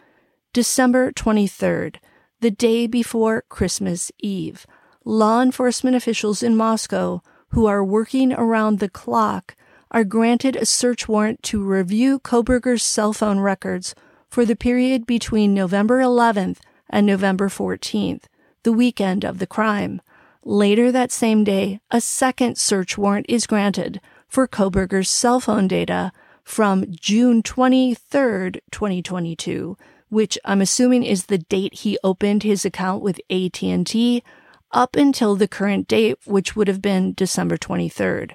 December 0.54 1.12
23rd, 1.12 1.98
the 2.40 2.52
day 2.52 2.88
before 2.88 3.44
Christmas 3.50 4.12
Eve, 4.20 4.66
law 5.04 5.42
enforcement 5.42 5.96
officials 5.96 6.42
in 6.42 6.56
Moscow 6.56 7.22
who 7.50 7.66
are 7.66 7.84
working 7.84 8.32
around 8.34 8.80
the 8.80 8.90
clock 8.90 9.56
are 9.92 10.04
granted 10.04 10.56
a 10.56 10.66
search 10.66 11.08
warrant 11.08 11.42
to 11.44 11.64
review 11.64 12.20
Kohberger's 12.20 12.84
cell 12.84 13.14
phone 13.14 13.40
records 13.40 13.96
for 14.30 14.46
the 14.46 14.56
period 14.56 15.06
between 15.06 15.54
November 15.54 16.00
11th 16.00 16.58
and 16.90 17.06
November 17.06 17.50
14th, 17.50 18.24
the 18.64 18.74
weekend 18.74 19.24
of 19.24 19.40
the 19.40 19.48
crime. 19.48 20.02
Later 20.44 20.92
that 20.92 21.12
same 21.12 21.44
day, 21.44 21.80
a 21.92 22.02
second 22.02 22.58
search 22.58 22.98
warrant 22.98 23.26
is 23.30 23.48
granted 23.48 24.00
for 24.28 24.48
Kohberger's 24.48 25.10
cell 25.10 25.40
phone 25.40 25.68
data 25.68 26.12
from 26.44 26.86
June 26.90 27.44
23rd, 27.44 28.60
2022, 28.72 29.78
which 30.10 30.38
I'm 30.46 30.62
assuming 30.62 31.04
is 31.04 31.26
the 31.26 31.38
date 31.38 31.74
he 31.74 31.98
opened 32.04 32.44
his 32.44 32.64
account 32.64 33.02
with 33.02 33.20
AT&T, 33.30 34.24
up 34.72 34.96
until 34.96 35.36
the 35.36 35.48
current 35.48 35.88
date, 35.88 36.18
which 36.26 36.56
would 36.56 36.68
have 36.68 36.82
been 36.82 37.14
December 37.14 37.58
23rd. 37.58 38.32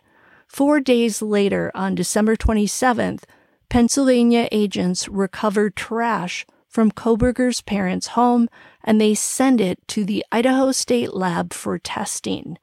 Four 0.52 0.80
days 0.80 1.23
later, 1.23 1.73
on 1.75 1.94
December 1.94 2.37
27th, 2.37 3.23
Pennsylvania 3.71 4.50
agents 4.52 5.09
recovered 5.09 5.76
trash 5.76 6.44
from 6.68 6.92
Kohberger's 6.92 7.62
parents' 7.62 8.09
home 8.09 8.50
and 8.85 9.00
they 9.00 9.14
send 9.14 9.62
it 9.62 9.78
to 9.88 10.04
the 10.04 10.23
Idaho 10.30 10.71
State 10.71 11.14
Lab 11.14 11.54
for 11.54 11.78
testing. 11.78 12.59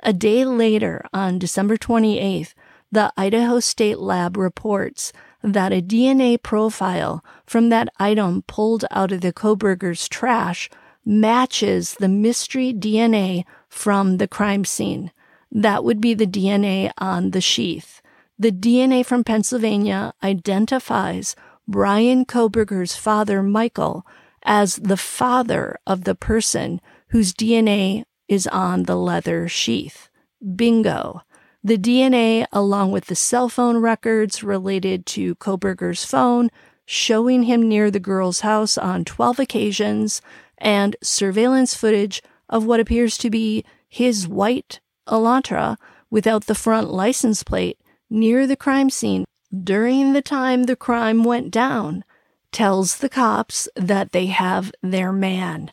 A 0.00 0.14
day 0.14 0.46
later, 0.46 1.04
on 1.12 1.38
December 1.38 1.76
28th, 1.76 2.54
the 2.90 3.12
Idaho 3.14 3.60
State 3.60 3.98
Lab 3.98 4.38
reports 4.38 5.12
that 5.42 5.70
a 5.70 5.82
DNA 5.82 6.42
profile 6.42 7.22
from 7.44 7.68
that 7.68 7.90
item 8.00 8.40
pulled 8.46 8.86
out 8.90 9.12
of 9.12 9.20
the 9.20 9.34
Kohberger's 9.34 10.08
trash 10.08 10.70
matches 11.04 11.94
the 12.00 12.08
mystery 12.08 12.72
DNA 12.72 13.44
from 13.68 14.16
the 14.16 14.28
crime 14.28 14.64
scene. 14.64 15.10
That 15.54 15.84
would 15.84 16.00
be 16.00 16.14
the 16.14 16.26
DNA 16.26 16.90
on 16.98 17.30
the 17.30 17.40
sheath. 17.40 18.02
The 18.36 18.50
DNA 18.50 19.06
from 19.06 19.22
Pennsylvania 19.22 20.12
identifies 20.20 21.36
Bryan 21.68 22.24
Kohberger's 22.24 22.96
father, 22.96 23.40
Michael, 23.40 24.04
as 24.42 24.76
the 24.76 24.96
father 24.96 25.78
of 25.86 26.02
the 26.02 26.16
person 26.16 26.80
whose 27.08 27.32
DNA 27.32 28.02
is 28.26 28.48
on 28.48 28.82
the 28.82 28.96
leather 28.96 29.46
sheath. 29.46 30.08
Bingo. 30.56 31.22
The 31.62 31.78
DNA, 31.78 32.46
along 32.52 32.90
with 32.90 33.06
the 33.06 33.14
cell 33.14 33.48
phone 33.48 33.78
records 33.78 34.42
related 34.42 35.06
to 35.06 35.36
Kohberger's 35.36 36.04
phone, 36.04 36.50
showing 36.84 37.44
him 37.44 37.66
near 37.68 37.90
the 37.90 38.00
girl's 38.00 38.40
house 38.40 38.76
on 38.76 39.04
12 39.04 39.38
occasions, 39.38 40.20
and 40.58 40.96
surveillance 41.00 41.74
footage 41.74 42.22
of 42.48 42.66
what 42.66 42.80
appears 42.80 43.16
to 43.18 43.30
be 43.30 43.64
his 43.88 44.26
white 44.28 44.80
Elantra 45.08 45.76
without 46.10 46.46
the 46.46 46.54
front 46.54 46.90
license 46.90 47.42
plate 47.42 47.78
near 48.10 48.46
the 48.46 48.56
crime 48.56 48.90
scene 48.90 49.24
during 49.62 50.12
the 50.12 50.22
time 50.22 50.64
the 50.64 50.76
crime 50.76 51.24
went 51.24 51.50
down 51.50 52.04
tells 52.52 52.98
the 52.98 53.08
cops 53.08 53.68
that 53.76 54.12
they 54.12 54.26
have 54.26 54.72
their 54.82 55.12
man. 55.12 55.70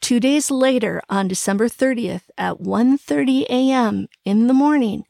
Two 0.00 0.20
days 0.20 0.50
later, 0.50 1.02
on 1.10 1.28
December 1.28 1.68
30th 1.68 2.22
at 2.38 2.60
1:30 2.60 3.46
a.m. 3.50 4.08
in 4.24 4.46
the 4.46 4.54
morning, 4.54 5.04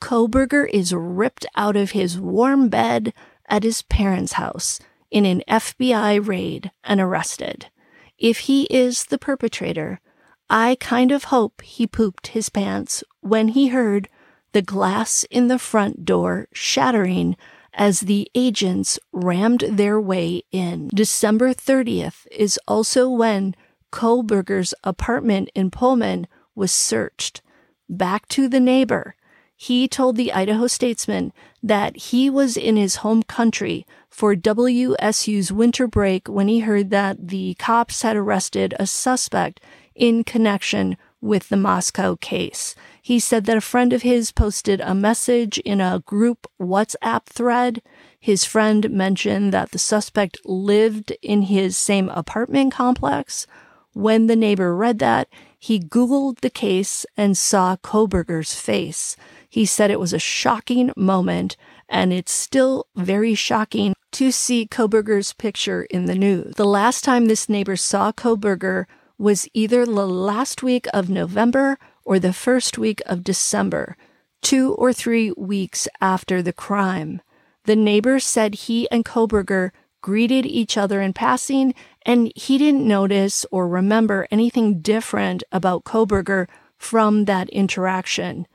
Kohberger 0.00 0.68
is 0.68 0.92
ripped 0.94 1.46
out 1.56 1.76
of 1.76 1.92
his 1.92 2.20
warm 2.20 2.68
bed 2.68 3.12
at 3.48 3.62
his 3.62 3.82
parents' 3.82 4.34
house 4.34 4.78
in 5.10 5.24
an 5.24 5.42
FBI 5.48 6.24
raid 6.24 6.70
and 6.84 7.00
arrested. 7.00 7.70
If 8.18 8.40
he 8.40 8.64
is 8.64 9.04
the 9.04 9.18
perpetrator, 9.18 10.00
I 10.48 10.76
kind 10.78 11.10
of 11.10 11.24
hope 11.24 11.62
he 11.62 11.86
pooped 11.86 12.28
his 12.28 12.50
pants 12.50 13.02
when 13.26 13.48
he 13.48 13.68
heard 13.68 14.08
the 14.52 14.62
glass 14.62 15.24
in 15.30 15.48
the 15.48 15.58
front 15.58 16.04
door 16.04 16.48
shattering 16.52 17.36
as 17.74 18.00
the 18.00 18.30
agents 18.34 18.98
rammed 19.12 19.64
their 19.68 20.00
way 20.00 20.42
in. 20.50 20.88
December 20.94 21.52
30th 21.52 22.26
is 22.30 22.58
also 22.66 23.08
when 23.08 23.54
Kohberger's 23.92 24.72
apartment 24.82 25.50
in 25.54 25.70
Pullman 25.70 26.26
was 26.54 26.72
searched. 26.72 27.42
Back 27.88 28.26
to 28.28 28.48
the 28.48 28.60
neighbor. 28.60 29.14
He 29.54 29.88
told 29.88 30.16
the 30.16 30.32
Idaho 30.32 30.66
Statesman 30.66 31.32
that 31.62 31.96
he 31.96 32.28
was 32.28 32.56
in 32.56 32.76
his 32.76 32.96
home 32.96 33.22
country 33.22 33.86
for 34.10 34.34
WSU's 34.34 35.52
winter 35.52 35.86
break 35.86 36.28
when 36.28 36.48
he 36.48 36.60
heard 36.60 36.90
that 36.90 37.28
the 37.28 37.54
cops 37.54 38.02
had 38.02 38.16
arrested 38.16 38.74
a 38.78 38.86
suspect 38.86 39.60
in 39.94 40.24
connection 40.24 40.96
with 41.20 41.48
the 41.48 41.56
Moscow 41.56 42.16
case. 42.16 42.74
He 43.02 43.18
said 43.18 43.44
that 43.46 43.56
a 43.56 43.60
friend 43.62 43.92
of 43.92 44.02
his 44.02 44.32
posted 44.32 44.80
a 44.80 44.94
message 44.94 45.58
in 45.58 45.80
a 45.80 46.02
group 46.06 46.46
WhatsApp 46.60 47.26
thread. 47.26 47.82
His 48.18 48.44
friend 48.44 48.90
mentioned 48.90 49.52
that 49.52 49.70
the 49.70 49.78
suspect 49.78 50.38
lived 50.44 51.12
in 51.22 51.42
his 51.42 51.76
same 51.76 52.08
apartment 52.10 52.72
complex. 52.72 53.46
When 53.92 54.26
the 54.26 54.36
neighbor 54.36 54.76
read 54.76 54.98
that, 54.98 55.28
he 55.58 55.80
Googled 55.80 56.40
the 56.40 56.50
case 56.50 57.06
and 57.16 57.36
saw 57.36 57.76
Kohberger's 57.76 58.54
face. 58.54 59.16
He 59.48 59.64
said 59.64 59.90
it 59.90 60.00
was 60.00 60.12
a 60.12 60.18
shocking 60.18 60.92
moment, 60.96 61.56
and 61.88 62.12
it's 62.12 62.32
still 62.32 62.86
very 62.94 63.34
shocking 63.34 63.94
to 64.12 64.30
see 64.30 64.66
Kohberger's 64.66 65.32
picture 65.32 65.84
in 65.84 66.04
the 66.04 66.14
news. 66.14 66.54
The 66.56 66.64
last 66.64 67.04
time 67.04 67.26
this 67.26 67.48
neighbor 67.48 67.76
saw 67.76 68.12
Kohberger 68.12 68.86
was 69.18 69.48
either 69.54 69.84
the 69.84 70.06
last 70.06 70.62
week 70.62 70.86
of 70.92 71.08
November 71.08 71.78
or 72.04 72.18
the 72.18 72.32
first 72.32 72.78
week 72.78 73.00
of 73.06 73.24
December, 73.24 73.96
two 74.42 74.74
or 74.74 74.92
three 74.92 75.32
weeks 75.36 75.88
after 76.00 76.42
the 76.42 76.52
crime. 76.52 77.20
The 77.64 77.76
neighbor 77.76 78.20
said 78.20 78.54
he 78.54 78.88
and 78.90 79.04
Kohberger 79.04 79.70
greeted 80.02 80.46
each 80.46 80.76
other 80.76 81.00
in 81.00 81.12
passing, 81.12 81.74
and 82.02 82.30
he 82.36 82.58
didn't 82.58 82.86
notice 82.86 83.44
or 83.50 83.66
remember 83.66 84.28
anything 84.30 84.80
different 84.80 85.42
about 85.50 85.84
Kohberger 85.84 86.46
from 86.78 87.24
that 87.24 87.48
interaction. 87.48 88.46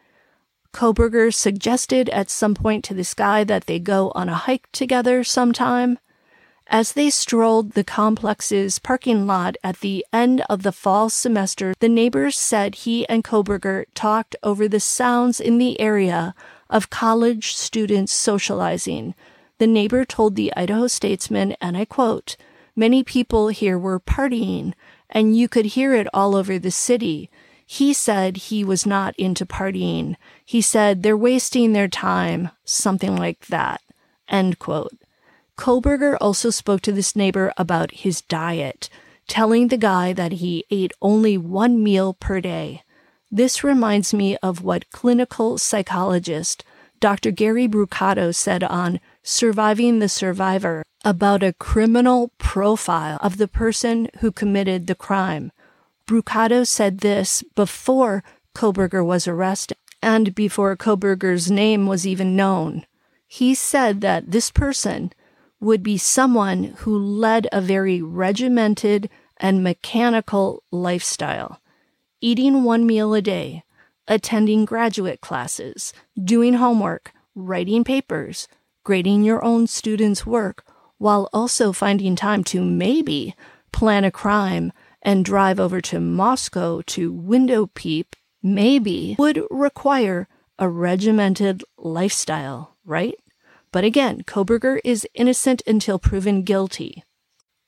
Kohberger 0.73 1.33
suggested 1.33 2.07
at 2.09 2.29
some 2.29 2.55
point 2.55 2.85
to 2.85 2.93
this 2.93 3.13
guy 3.13 3.43
that 3.43 3.65
they 3.65 3.79
go 3.79 4.11
on 4.15 4.29
a 4.29 4.35
hike 4.35 4.71
together 4.71 5.23
sometime. 5.23 5.99
As 6.73 6.93
they 6.93 7.09
strolled 7.09 7.73
the 7.73 7.83
complex's 7.83 8.79
parking 8.79 9.27
lot 9.27 9.57
at 9.61 9.81
the 9.81 10.05
end 10.13 10.41
of 10.49 10.63
the 10.63 10.71
fall 10.71 11.09
semester, 11.09 11.73
the 11.81 11.89
neighbors 11.89 12.37
said 12.37 12.75
he 12.75 13.05
and 13.09 13.25
Kohberger 13.25 13.83
talked 13.93 14.37
over 14.41 14.69
the 14.69 14.79
sounds 14.79 15.41
in 15.41 15.57
the 15.57 15.77
area 15.81 16.33
of 16.69 16.89
college 16.89 17.51
students 17.55 18.13
socializing. 18.13 19.15
The 19.57 19.67
neighbor 19.67 20.05
told 20.05 20.37
the 20.37 20.53
Idaho 20.55 20.87
Statesman, 20.87 21.57
and 21.59 21.75
I 21.75 21.83
quote, 21.83 22.37
Many 22.73 23.03
people 23.03 23.49
here 23.49 23.77
were 23.77 23.99
partying, 23.99 24.73
and 25.09 25.35
you 25.35 25.49
could 25.49 25.65
hear 25.65 25.93
it 25.93 26.07
all 26.13 26.37
over 26.37 26.57
the 26.57 26.71
city. 26.71 27.29
He 27.65 27.91
said 27.91 28.37
he 28.37 28.63
was 28.63 28.85
not 28.85 29.13
into 29.17 29.45
partying. 29.45 30.15
He 30.45 30.61
said 30.61 31.03
they're 31.03 31.17
wasting 31.17 31.73
their 31.73 31.89
time, 31.89 32.49
something 32.63 33.17
like 33.17 33.47
that. 33.47 33.81
End 34.29 34.57
quote. 34.57 34.93
Kohberger 35.61 36.17
also 36.19 36.49
spoke 36.49 36.81
to 36.81 36.91
this 36.91 37.15
neighbor 37.15 37.53
about 37.55 37.91
his 37.91 38.21
diet, 38.21 38.89
telling 39.27 39.67
the 39.67 39.77
guy 39.77 40.11
that 40.11 40.31
he 40.41 40.65
ate 40.71 40.91
only 41.03 41.37
one 41.37 41.83
meal 41.83 42.15
per 42.15 42.41
day. 42.41 42.81
This 43.29 43.63
reminds 43.63 44.11
me 44.11 44.37
of 44.37 44.63
what 44.63 44.89
clinical 44.89 45.59
psychologist 45.59 46.63
Dr. 46.99 47.29
Gary 47.29 47.67
Brucato 47.67 48.33
said 48.33 48.63
on 48.63 48.99
Surviving 49.21 49.99
the 49.99 50.09
Survivor 50.09 50.81
about 51.05 51.43
a 51.43 51.53
criminal 51.53 52.31
profile 52.39 53.19
of 53.21 53.37
the 53.37 53.47
person 53.47 54.09
who 54.17 54.31
committed 54.31 54.87
the 54.87 54.95
crime. 54.95 55.51
Brucato 56.07 56.65
said 56.65 57.01
this 57.01 57.43
before 57.53 58.23
Kohberger 58.55 59.05
was 59.05 59.27
arrested 59.27 59.77
and 60.01 60.33
before 60.33 60.75
Kohberger's 60.75 61.51
name 61.51 61.85
was 61.85 62.07
even 62.07 62.35
known. 62.35 62.87
He 63.27 63.53
said 63.53 64.01
that 64.01 64.31
this 64.31 64.49
person 64.49 65.13
would 65.61 65.83
be 65.83 65.97
someone 65.97 66.75
who 66.79 66.97
led 66.97 67.47
a 67.51 67.61
very 67.61 68.01
regimented 68.01 69.09
and 69.37 69.63
mechanical 69.63 70.63
lifestyle, 70.71 71.61
eating 72.19 72.63
one 72.63 72.85
meal 72.85 73.13
a 73.13 73.21
day, 73.21 73.63
attending 74.07 74.65
graduate 74.65 75.21
classes, 75.21 75.93
doing 76.21 76.55
homework, 76.55 77.13
writing 77.35 77.83
papers, 77.83 78.47
grading 78.83 79.23
your 79.23 79.43
own 79.45 79.67
students' 79.67 80.25
work, 80.25 80.65
while 80.97 81.29
also 81.31 81.71
finding 81.71 82.15
time 82.15 82.43
to 82.43 82.63
maybe 82.63 83.35
plan 83.71 84.03
a 84.03 84.11
crime 84.11 84.73
and 85.01 85.25
drive 85.25 85.59
over 85.59 85.79
to 85.81 85.99
Moscow 85.99 86.81
to 86.81 87.13
window 87.13 87.67
peep, 87.73 88.15
maybe 88.43 89.15
would 89.17 89.43
require 89.49 90.27
a 90.59 90.67
regimented 90.69 91.63
lifestyle, 91.77 92.75
right? 92.85 93.15
But 93.71 93.83
again, 93.83 94.23
Kohberger 94.23 94.79
is 94.83 95.07
innocent 95.13 95.61
until 95.65 95.99
proven 95.99 96.43
guilty. 96.43 97.03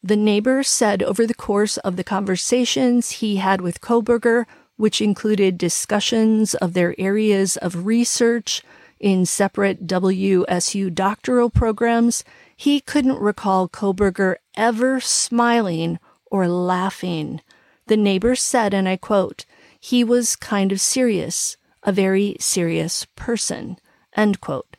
The 0.01 0.17
neighbor 0.17 0.63
said 0.63 1.01
over 1.01 1.25
the 1.25 1.33
course 1.33 1.77
of 1.77 1.95
the 1.95 2.03
conversations 2.03 3.11
he 3.11 3.37
had 3.37 3.61
with 3.61 3.79
Kohberger, 3.79 4.45
which 4.75 5.01
included 5.01 5.57
discussions 5.57 6.55
of 6.55 6.73
their 6.73 6.93
areas 6.97 7.55
of 7.57 7.85
research 7.85 8.63
in 8.99 9.25
separate 9.25 9.87
WSU 9.87 10.93
doctoral 10.93 11.49
programs, 11.49 12.23
he 12.55 12.79
couldn't 12.79 13.19
recall 13.19 13.69
Kohberger 13.69 14.35
ever 14.55 14.99
smiling 14.99 15.99
or 16.25 16.47
laughing. 16.47 17.41
The 17.87 17.97
neighbor 17.97 18.35
said, 18.35 18.73
and 18.73 18.87
I 18.87 18.97
quote, 18.97 19.45
he 19.79 20.03
was 20.03 20.35
kind 20.35 20.71
of 20.71 20.79
serious, 20.79 21.57
a 21.83 21.91
very 21.91 22.37
serious 22.39 23.05
person, 23.15 23.77
end 24.15 24.39
quote. 24.39 24.72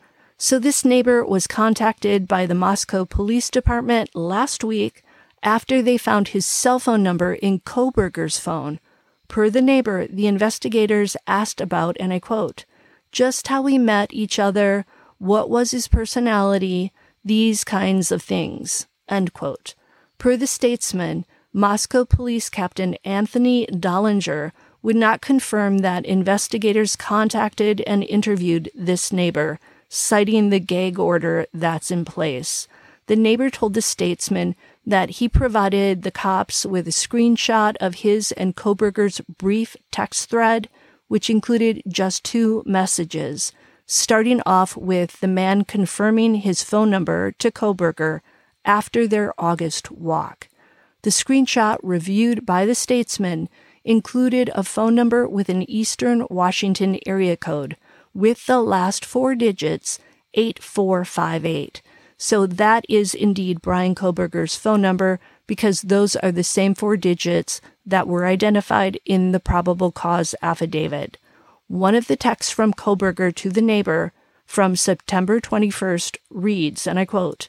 So 0.45 0.59
this 0.59 0.85
neighbor 0.85 1.25
was 1.25 1.47
contacted 1.47 2.29
by 2.29 2.45
the 2.45 2.55
Moscow 2.55 3.07
Police 3.07 3.49
Department 3.49 4.15
last 4.15 4.63
week 4.63 5.03
after 5.43 5.81
they 5.81 5.97
found 5.97 6.29
his 6.29 6.45
cell 6.45 6.79
phone 6.79 7.03
number 7.03 7.33
in 7.33 7.61
Kohberger's 7.61 8.39
phone. 8.39 8.79
Per 9.27 9.49
the 9.49 9.63
neighbor, 9.63 10.07
the 10.07 10.27
investigators 10.27 11.17
asked 11.27 11.63
about, 11.63 11.97
and 11.99 12.13
I 12.13 12.19
quote, 12.19 12.67
just 13.11 13.49
how 13.49 13.63
we 13.63 13.79
met 13.79 14.13
each 14.13 14.39
other, 14.39 14.85
what 15.17 15.49
was 15.49 15.71
his 15.71 15.89
personality, 15.89 16.93
these 17.25 17.65
kinds 17.65 18.13
of 18.13 18.21
things, 18.21 18.87
end 19.09 19.33
quote. 19.33 19.75
Per 20.19 20.37
the 20.37 20.47
statesman, 20.47 21.25
Moscow 21.55 22.05
Police 22.05 22.51
Captain 22.51 22.97
Anthony 23.03 23.67
Dollinger 23.69 24.53
would 24.83 24.97
not 24.97 25.23
confirm 25.23 25.79
that 25.79 26.05
investigators 26.05 26.97
contacted 26.97 27.81
and 27.87 28.05
interviewed 28.05 28.71
this 28.75 29.11
neighbor, 29.11 29.59
citing 29.95 30.51
the 30.51 30.59
gag 30.59 30.99
order 30.99 31.47
that's 31.55 31.91
in 31.93 32.05
place. 32.05 32.67
The 33.07 33.15
neighbor 33.15 33.49
told 33.49 33.75
the 33.75 33.83
statesman 33.83 34.57
that 34.85 35.11
he 35.11 35.29
provided 35.29 36.03
the 36.03 36.11
cops 36.11 36.67
with 36.67 36.89
a 36.89 36.91
screenshot 36.91 37.77
of 37.81 37.97
his 37.97 38.33
and 38.33 38.57
Kohberger's 38.57 39.21
brief 39.21 39.77
text 39.93 40.31
thread, 40.31 40.69
which 41.07 41.31
included 41.31 41.83
just 41.87 42.25
two 42.25 42.65
messages, 42.67 43.53
starting 43.87 44.41
off 44.45 44.77
with 44.77 45.21
the 45.21 45.29
man 45.29 45.63
confirming 45.63 46.37
his 46.37 46.65
phone 46.65 46.91
number 46.91 47.31
to 47.33 47.53
Kohberger 47.53 48.21
after 48.65 49.07
their 49.07 49.33
August 49.39 49.93
walk. 49.93 50.49
The 51.03 51.11
screenshot 51.11 51.79
reviewed 51.83 52.45
by 52.45 52.67
the 52.67 52.75
statesman 52.75 53.49
included 53.85 54.51
a 54.55 54.65
phone 54.65 54.97
number 54.97 55.29
with 55.29 55.49
an 55.49 55.71
Eastern 55.71 56.27
Washington 56.31 56.99
area 57.07 57.37
code 57.37 57.77
with 58.15 58.47
the 58.47 58.61
last 58.61 59.05
four 59.05 59.35
digits 59.35 59.99
8458. 60.35 61.83
So 62.17 62.47
that 62.47 62.85
is 62.89 63.15
indeed 63.15 63.61
Bryan 63.61 63.95
Kohberger's 63.95 64.57
phone 64.57 64.81
number 64.81 65.21
because 65.47 65.83
those 65.83 66.17
are 66.17 66.33
the 66.33 66.45
same 66.45 66.75
four 66.75 66.97
digits 66.97 67.61
that 67.85 68.09
were 68.09 68.27
identified 68.27 68.99
in 69.05 69.33
the 69.33 69.41
probable 69.41 69.93
cause 69.93 70.35
affidavit. 70.41 71.19
One 71.67 71.95
of 71.95 72.07
the 72.07 72.17
texts 72.17 72.53
from 72.53 72.73
Kohberger 72.73 73.35
to 73.35 73.51
the 73.51 73.63
neighbor 73.63 74.13
from 74.47 74.77
September 74.77 75.41
21st 75.41 76.17
reads, 76.31 76.87
and 76.87 76.99
I 76.99 77.05
quote, 77.05 77.49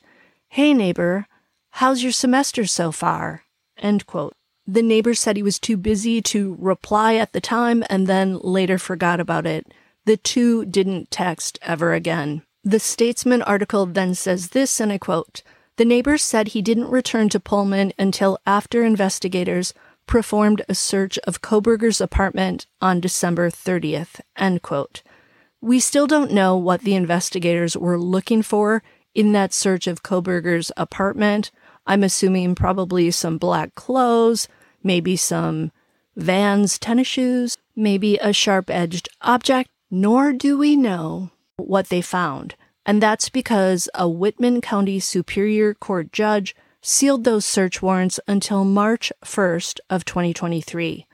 Hey 0.50 0.74
neighbor, 0.74 1.28
how's 1.72 2.02
your 2.02 2.12
semester 2.12 2.66
so 2.66 2.92
far? 2.92 3.44
End 3.78 4.06
quote. 4.06 4.34
The 4.68 4.82
neighbor 4.82 5.14
said 5.14 5.36
he 5.36 5.44
was 5.44 5.60
too 5.60 5.78
busy 5.78 6.22
to 6.24 6.58
reply 6.60 7.16
at 7.16 7.34
the 7.34 7.42
time 7.42 7.84
and 7.90 8.08
then 8.08 8.40
later 8.40 8.78
forgot 8.78 9.20
about 9.20 9.46
it. 9.46 9.72
The 10.06 10.18
two 10.18 10.66
didn't 10.66 11.12
text 11.12 11.60
ever 11.62 11.94
again. 11.94 12.44
The 12.64 12.80
Statesman 12.80 13.42
article 13.42 13.86
then 13.86 14.16
says 14.16 14.50
this, 14.50 14.80
and 14.80 14.92
I 14.92 14.98
quote 14.98 15.42
The 15.78 15.86
neighbor 15.86 16.18
said 16.18 16.50
he 16.50 16.62
didn't 16.62 16.90
return 16.90 17.30
to 17.30 17.40
Pullman 17.40 17.94
until 17.98 18.40
after 18.46 18.84
investigators 18.84 19.74
performed 20.08 20.62
a 20.70 20.76
search 20.76 21.18
of 21.20 21.42
Kohberger's 21.42 22.00
apartment 22.00 22.68
on 22.82 23.00
December 23.00 23.50
30th. 23.50 24.20
End 24.38 24.62
quote. 24.62 25.02
We 25.62 25.80
still 25.80 26.06
don't 26.06 26.32
know 26.32 26.56
what 26.56 26.82
the 26.82 26.96
investigators 26.96 27.76
were 27.76 28.00
looking 28.00 28.44
for 28.44 28.84
in 29.16 29.32
that 29.32 29.54
search 29.54 29.88
of 29.88 30.04
Kohberger's 30.04 30.72
apartment. 30.78 31.52
I'm 31.88 32.04
assuming 32.04 32.54
probably 32.54 33.10
some 33.12 33.38
black 33.38 33.74
clothes, 33.74 34.48
maybe 34.84 35.16
some 35.16 35.72
Vans 36.16 36.78
tennis 36.80 37.08
shoes, 37.08 37.58
maybe 37.76 38.18
a 38.18 38.32
sharp 38.32 38.70
edged 38.70 39.10
object, 39.22 39.70
nor 39.90 40.34
do 40.34 40.58
we 40.58 40.76
know 40.76 41.32
what 41.58 41.90
they 41.90 42.02
found. 42.02 42.56
And 42.86 43.02
that's 43.02 43.30
because 43.30 43.90
a 43.96 44.08
Whitman 44.08 44.62
County 44.62 45.00
Superior 45.00 45.74
Court 45.74 46.12
judge 46.12 46.56
sealed 46.82 47.24
those 47.24 47.46
search 47.46 47.82
warrants 47.82 48.20
until 48.28 48.64
March 48.64 49.12
1st 49.24 49.80
of 49.90 50.06
2023. 50.06 51.08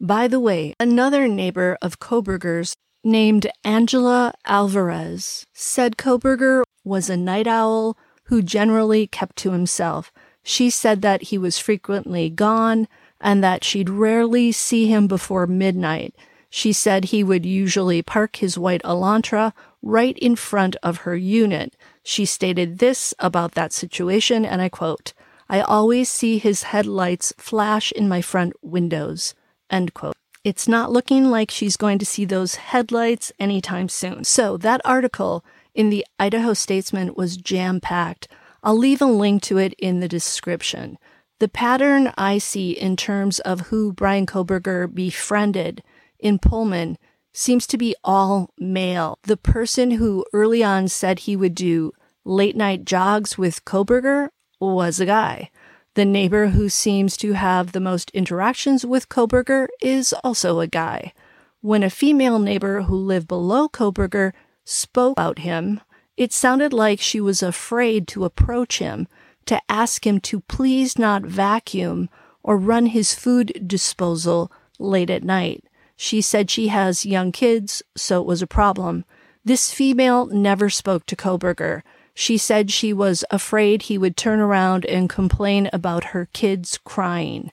By 0.00 0.28
the 0.28 0.38
way, 0.38 0.74
another 0.78 1.26
neighbor 1.26 1.76
of 1.82 1.98
Kohberger's 1.98 2.76
named 3.02 3.48
Angela 3.64 4.34
Alvarez 4.44 5.46
said 5.52 5.96
Kohberger 5.96 6.62
was 6.84 7.08
a 7.08 7.16
night 7.16 7.46
owl 7.46 7.96
who 8.24 8.42
generally 8.42 9.06
kept 9.06 9.36
to 9.36 9.52
himself. 9.52 10.12
She 10.42 10.70
said 10.70 11.02
that 11.02 11.22
he 11.22 11.38
was 11.38 11.58
frequently 11.58 12.30
gone 12.30 12.86
and 13.20 13.42
that 13.42 13.64
she'd 13.64 13.88
rarely 13.88 14.52
see 14.52 14.86
him 14.86 15.08
before 15.08 15.46
midnight. 15.46 16.14
She 16.50 16.72
said 16.72 17.06
he 17.06 17.24
would 17.24 17.44
usually 17.44 18.02
park 18.02 18.36
his 18.36 18.56
white 18.58 18.82
Elantra 18.82 19.52
right 19.82 20.16
in 20.18 20.36
front 20.36 20.76
of 20.82 20.98
her 20.98 21.16
unit. 21.16 21.76
She 22.02 22.24
stated 22.24 22.78
this 22.78 23.14
about 23.18 23.52
that 23.52 23.72
situation, 23.72 24.44
and 24.44 24.62
I 24.62 24.68
quote, 24.68 25.12
I 25.48 25.60
always 25.60 26.10
see 26.10 26.38
his 26.38 26.64
headlights 26.64 27.32
flash 27.38 27.92
in 27.92 28.08
my 28.08 28.20
front 28.20 28.54
windows, 28.62 29.34
end 29.70 29.94
quote. 29.94 30.16
It's 30.42 30.68
not 30.68 30.92
looking 30.92 31.30
like 31.30 31.50
she's 31.50 31.76
going 31.76 31.98
to 31.98 32.06
see 32.06 32.24
those 32.24 32.54
headlights 32.56 33.32
anytime 33.38 33.88
soon. 33.88 34.24
So 34.24 34.56
that 34.58 34.80
article 34.84 35.44
in 35.74 35.90
the 35.90 36.06
Idaho 36.18 36.54
Statesman 36.54 37.14
was 37.14 37.36
jam 37.36 37.80
packed. 37.80 38.28
I'll 38.62 38.76
leave 38.76 39.02
a 39.02 39.06
link 39.06 39.42
to 39.42 39.58
it 39.58 39.74
in 39.78 40.00
the 40.00 40.08
description. 40.08 40.98
The 41.38 41.48
pattern 41.48 42.12
I 42.16 42.38
see 42.38 42.70
in 42.70 42.96
terms 42.96 43.40
of 43.40 43.68
who 43.68 43.92
Bryan 43.92 44.26
Kohberger 44.26 44.92
befriended 44.92 45.82
in 46.18 46.38
Pullman 46.38 46.98
seems 47.32 47.66
to 47.66 47.78
be 47.78 47.94
all 48.02 48.50
male. 48.58 49.18
The 49.24 49.36
person 49.36 49.92
who 49.92 50.24
early 50.32 50.62
on 50.64 50.88
said 50.88 51.20
he 51.20 51.36
would 51.36 51.54
do 51.54 51.92
late 52.24 52.56
night 52.56 52.84
jogs 52.84 53.36
with 53.36 53.64
Kohberger 53.64 54.28
was 54.60 55.00
a 55.00 55.06
guy. 55.06 55.50
The 55.94 56.04
neighbor 56.04 56.48
who 56.48 56.68
seems 56.68 57.16
to 57.18 57.32
have 57.32 57.72
the 57.72 57.80
most 57.80 58.10
interactions 58.10 58.84
with 58.84 59.08
Kohberger 59.08 59.68
is 59.80 60.14
also 60.24 60.60
a 60.60 60.66
guy. 60.66 61.12
When 61.60 61.82
a 61.82 61.90
female 61.90 62.38
neighbor 62.38 62.82
who 62.82 62.96
lived 62.96 63.28
below 63.28 63.68
Kohberger 63.68 64.32
spoke 64.64 65.12
about 65.12 65.40
him, 65.40 65.80
it 66.16 66.32
sounded 66.32 66.72
like 66.72 67.00
she 67.00 67.20
was 67.20 67.42
afraid 67.42 68.08
to 68.08 68.24
approach 68.24 68.78
him, 68.78 69.08
to 69.46 69.60
ask 69.68 70.06
him 70.06 70.20
to 70.20 70.40
please 70.40 70.98
not 70.98 71.22
vacuum 71.22 72.08
or 72.42 72.56
run 72.56 72.86
his 72.86 73.14
food 73.14 73.52
disposal 73.66 74.50
late 74.78 75.10
at 75.10 75.22
night. 75.22 75.64
She 75.96 76.20
said 76.20 76.50
she 76.50 76.68
has 76.68 77.06
young 77.06 77.32
kids, 77.32 77.82
so 77.96 78.20
it 78.20 78.26
was 78.26 78.42
a 78.42 78.46
problem. 78.46 79.04
This 79.44 79.72
female 79.72 80.26
never 80.26 80.68
spoke 80.68 81.06
to 81.06 81.16
Kohberger. 81.16 81.82
She 82.14 82.38
said 82.38 82.70
she 82.70 82.92
was 82.92 83.24
afraid 83.30 83.82
he 83.82 83.98
would 83.98 84.16
turn 84.16 84.40
around 84.40 84.84
and 84.86 85.08
complain 85.08 85.68
about 85.72 86.04
her 86.04 86.28
kids 86.32 86.78
crying. 86.84 87.50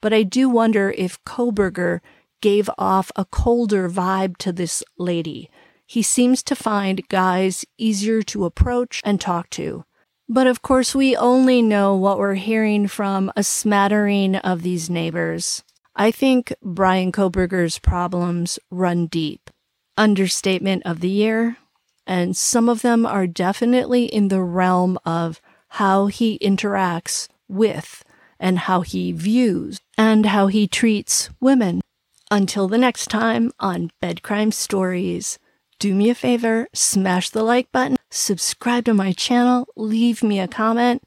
But 0.00 0.12
I 0.12 0.22
do 0.22 0.48
wonder 0.48 0.94
if 0.96 1.22
Kohberger 1.24 2.00
gave 2.40 2.70
off 2.78 3.10
a 3.16 3.24
colder 3.24 3.88
vibe 3.88 4.36
to 4.38 4.52
this 4.52 4.82
lady. 4.98 5.50
He 5.86 6.02
seems 6.02 6.42
to 6.44 6.54
find 6.54 7.08
guys 7.08 7.64
easier 7.76 8.22
to 8.22 8.44
approach 8.44 9.00
and 9.04 9.20
talk 9.20 9.50
to. 9.50 9.84
But 10.28 10.46
of 10.46 10.62
course, 10.62 10.94
we 10.94 11.16
only 11.16 11.60
know 11.60 11.96
what 11.96 12.18
we're 12.18 12.34
hearing 12.34 12.86
from 12.86 13.32
a 13.34 13.42
smattering 13.42 14.36
of 14.36 14.62
these 14.62 14.88
neighbors. 14.88 15.64
I 16.00 16.10
think 16.10 16.54
Bryan 16.62 17.12
Kohberger's 17.12 17.78
problems 17.78 18.58
run 18.70 19.06
deep. 19.06 19.50
Understatement 19.98 20.82
of 20.86 21.00
the 21.00 21.10
year. 21.10 21.58
And 22.06 22.34
some 22.34 22.70
of 22.70 22.80
them 22.80 23.04
are 23.04 23.26
definitely 23.26 24.06
in 24.06 24.28
the 24.28 24.40
realm 24.40 24.98
of 25.04 25.42
how 25.68 26.06
he 26.06 26.38
interacts 26.38 27.28
with 27.48 28.02
and 28.38 28.60
how 28.60 28.80
he 28.80 29.12
views 29.12 29.78
and 29.98 30.24
how 30.24 30.46
he 30.46 30.66
treats 30.66 31.28
women. 31.38 31.82
Until 32.30 32.66
the 32.66 32.78
next 32.78 33.08
time 33.08 33.52
on 33.60 33.90
Bed 34.00 34.22
Crime 34.22 34.52
Stories, 34.52 35.38
do 35.78 35.94
me 35.94 36.08
a 36.08 36.14
favor, 36.14 36.66
smash 36.72 37.28
the 37.28 37.42
like 37.42 37.70
button, 37.72 37.98
subscribe 38.10 38.86
to 38.86 38.94
my 38.94 39.12
channel, 39.12 39.68
leave 39.76 40.22
me 40.22 40.40
a 40.40 40.48
comment, 40.48 41.02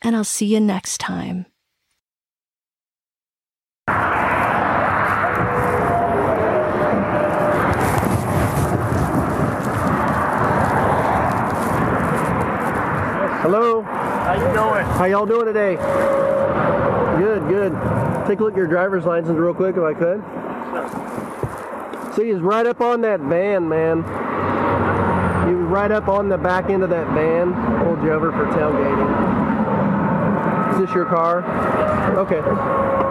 and 0.00 0.16
I'll 0.16 0.24
see 0.24 0.46
you 0.46 0.60
next 0.60 0.96
time. 0.96 1.44
Hello. 13.40 13.82
How 13.82 14.34
you 14.34 14.52
doing? 14.52 14.87
How 14.98 15.04
y'all 15.04 15.26
doing 15.26 15.46
today? 15.46 15.76
Good, 17.18 17.46
good. 17.48 17.72
Take 18.26 18.40
a 18.40 18.42
look 18.42 18.54
at 18.54 18.56
your 18.56 18.66
driver's 18.66 19.04
license 19.04 19.38
real 19.38 19.54
quick 19.54 19.76
if 19.76 19.82
I 19.84 19.94
could. 19.94 20.24
See, 22.16 22.32
he's 22.32 22.40
right 22.40 22.66
up 22.66 22.80
on 22.80 23.00
that 23.02 23.20
van, 23.20 23.68
man. 23.68 23.98
He 25.48 25.54
was 25.54 25.66
right 25.66 25.92
up 25.92 26.08
on 26.08 26.28
the 26.28 26.36
back 26.36 26.68
end 26.68 26.82
of 26.82 26.90
that 26.90 27.06
van. 27.14 27.54
Pulled 27.84 28.02
you 28.02 28.10
over 28.12 28.32
for 28.32 28.46
tailgating. 28.46 29.08
Is 30.72 30.78
this 30.86 30.92
your 30.94 31.04
car? 31.06 31.44
Okay. 32.18 32.40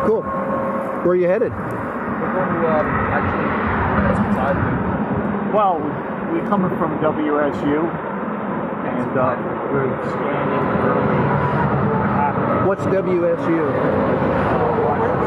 Cool. 0.05 0.23
Where 0.23 1.11
are 1.11 1.15
you 1.15 1.27
headed? 1.27 1.53
We're 1.53 2.33
going 2.33 2.63
to 2.63 2.67
actually. 3.15 3.47
Well, 5.55 5.79
we- 5.79 6.07
we're 6.41 6.49
coming 6.49 6.77
from 6.77 6.99
WSU, 6.99 7.87
and 7.87 9.17
uh, 9.17 9.37
we're 9.71 9.87
scanning 10.09 10.65
early. 10.83 11.56
What's 12.65 12.83
WSU? 12.83 13.59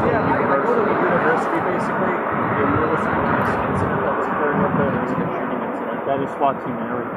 Yeah, 0.09 0.19
I, 0.19 0.41
I 0.41 0.57
go 0.59 0.73
to 0.75 0.81
university 0.91 1.59
basically. 1.69 2.11
And 2.11 2.67
we 2.67 2.73
were 2.81 2.89
incident 3.71 3.99
that 4.01 4.13
was 4.17 4.25
occurring 4.27 4.59
shooting 5.39 5.61
incident. 5.61 5.99
That 6.05 6.19
is 6.21 6.29
SWAT 6.37 6.55
team 6.65 6.75
guess. 6.75 7.09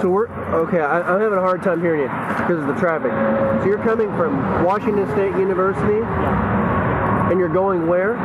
So 0.00 0.08
we're 0.08 0.28
okay. 0.66 0.80
I, 0.80 1.00
I'm 1.02 1.20
having 1.20 1.38
a 1.38 1.42
hard 1.42 1.62
time 1.62 1.80
hearing 1.80 2.00
you 2.02 2.08
because 2.08 2.58
of 2.62 2.66
the 2.66 2.74
traffic. 2.78 3.10
So 3.62 3.66
you're 3.66 3.82
coming 3.82 4.08
from 4.16 4.64
Washington 4.64 5.06
State 5.12 5.32
University, 5.36 5.98
Yeah. 5.98 7.30
and 7.30 7.38
you're 7.38 7.48
going 7.52 7.86
where? 7.88 8.16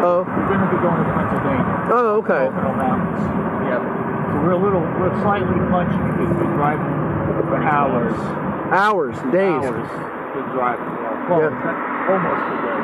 Oh, 0.00 0.24
We're 0.24 0.48
going 0.48 0.64
to 0.64 0.70
be 0.72 0.80
going 0.80 0.96
to 0.96 1.04
Pennsylvania. 1.12 1.92
oh, 1.92 2.24
okay. 2.24 2.48
Yeah. 3.68 3.84
So 4.32 4.36
we're 4.40 4.56
a 4.56 4.62
little, 4.62 4.80
we're 4.80 5.12
slightly 5.20 5.60
punched 5.68 5.92
because 6.16 6.32
we're 6.40 6.56
driving 6.56 6.88
for 7.34 7.56
hours. 7.62 8.14
Hours, 8.72 9.16
days. 9.32 9.64
Hours. 9.64 9.88
We're 10.34 10.52
driving. 10.54 10.86
Yeah. 10.86 11.28
Well, 11.30 11.40
Yeah. 11.40 12.10
almost 12.10 12.42
a 12.50 12.56
day. 12.66 12.80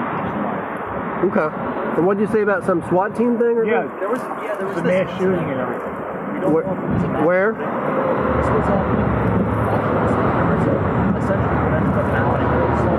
Okay. 1.27 1.51
And 1.97 2.07
what 2.07 2.19
did 2.19 2.27
you 2.29 2.33
say 2.33 2.43
about 2.43 2.65
some 2.65 2.83
SWAT 2.89 3.15
team 3.15 3.39
thing? 3.39 3.57
Or 3.59 3.65
Yeah, 3.65 3.87
There 3.99 4.09
was 4.09 4.21
yeah 4.43 4.55
there 4.57 4.67
was 4.67 4.77
it's 4.77 4.81
a 4.81 4.89
this 4.89 5.07
mass 5.07 5.19
shooting 5.19 5.49
and 5.51 5.61
everything. 5.61 5.95
We 6.35 6.41
don't 6.41 6.53
Where- 6.53 6.65
know 6.65 6.73
if 6.73 6.79
it 6.79 6.89
was 6.91 7.03
a 7.23 7.25
where? 7.25 7.53
This 7.53 8.49
was 8.51 8.67
Washington 8.69 9.09
State 10.13 10.31
University. 10.37 10.79
Essentially, 11.17 11.57
what 11.65 11.73
ended 11.75 11.97
up 11.97 12.07
happening 12.13 12.61
was 12.61 12.81
good. 12.85 12.97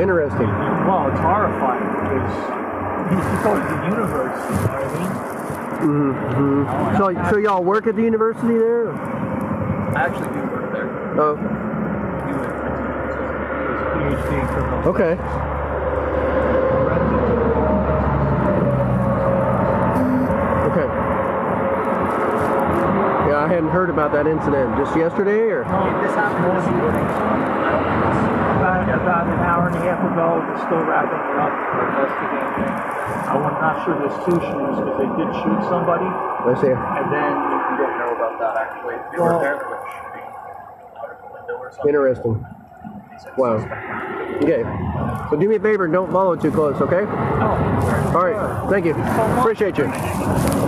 Interesting. 0.00 0.48
Well, 0.86 1.08
it's 1.08 1.20
horrifying 1.20 1.86
because 2.02 2.34
he's 3.14 3.24
supposed 3.38 3.62
to 3.62 3.74
the 3.74 3.84
universe. 3.84 4.38
You 4.50 4.56
know 4.56 4.66
what 4.66 4.84
I 4.84 4.90
mean? 4.98 5.12
Mm-hmm. 5.84 6.96
So, 6.96 7.30
so 7.30 7.36
y'all 7.36 7.62
work 7.62 7.86
at 7.86 7.94
the 7.96 8.02
university 8.02 8.56
there? 8.56 8.92
I 8.92 10.06
actually 10.06 10.28
do 10.28 10.40
work 10.50 10.72
there. 10.72 10.88
Oh, 11.20 11.36
I 11.36 11.40
do 12.26 12.34
in 12.34 12.50
printing. 12.58 12.84
His 14.10 14.20
PhD 14.26 14.86
okay. 14.86 15.14
Okay. 20.64 20.88
Yeah, 23.28 23.44
I 23.44 23.48
hadn't 23.48 23.70
heard 23.70 23.90
about 23.90 24.12
that 24.12 24.26
incident. 24.26 24.76
Just 24.76 24.96
yesterday, 24.96 25.50
or? 25.50 25.64
This 25.64 26.14
happened 26.14 26.56
this 26.56 26.66
morning, 26.66 27.06
so 28.64 28.70
I 28.70 28.80
don't 28.80 28.86
think 28.88 28.96
it's 28.96 29.04
About, 29.04 29.28
about 29.28 29.36
an 29.36 29.44
hour 29.44 29.64
and 29.68 29.76
a 29.76 29.82
half 29.84 30.00
ago, 30.00 30.40
they're 30.40 30.64
still 30.64 30.82
wrapping 30.88 31.20
it 31.20 31.36
up 31.36 31.52
for 31.68 31.80
investigating. 31.84 32.64
I'm 33.28 33.42
not 33.60 33.76
sure 33.84 33.92
there's 34.00 34.18
two 34.24 34.38
shooters 34.40 34.76
because 34.80 34.96
they 35.04 35.10
did 35.20 35.30
shoot 35.44 35.60
somebody, 35.68 36.08
I 36.08 36.52
see. 36.56 36.72
and 36.72 37.06
then 37.12 37.32
We 37.36 37.76
don't 37.84 37.96
know 38.00 38.10
about 38.16 38.34
that 38.40 38.56
actually. 38.56 38.96
They 39.12 39.18
Well- 39.20 39.36
were 39.36 39.44
there, 39.44 39.56
they 39.60 39.68
were 39.68 39.84
shooting 39.84 40.24
out 40.96 41.10
of 41.12 41.16
the 41.20 41.28
window 41.34 41.54
or 41.60 41.68
something. 41.72 41.88
Interesting. 41.92 42.46
Wow. 43.36 43.60
Okay. 44.42 44.62
So 45.30 45.36
do 45.36 45.48
me 45.48 45.56
a 45.56 45.60
favor, 45.60 45.86
don't 45.88 46.10
follow 46.10 46.34
too 46.36 46.50
close, 46.50 46.80
okay? 46.80 47.04
oh, 47.06 48.12
All 48.16 48.24
right. 48.26 48.70
Thank 48.70 48.86
you. 48.86 48.94
Appreciate 49.40 49.76
you. 49.78 50.63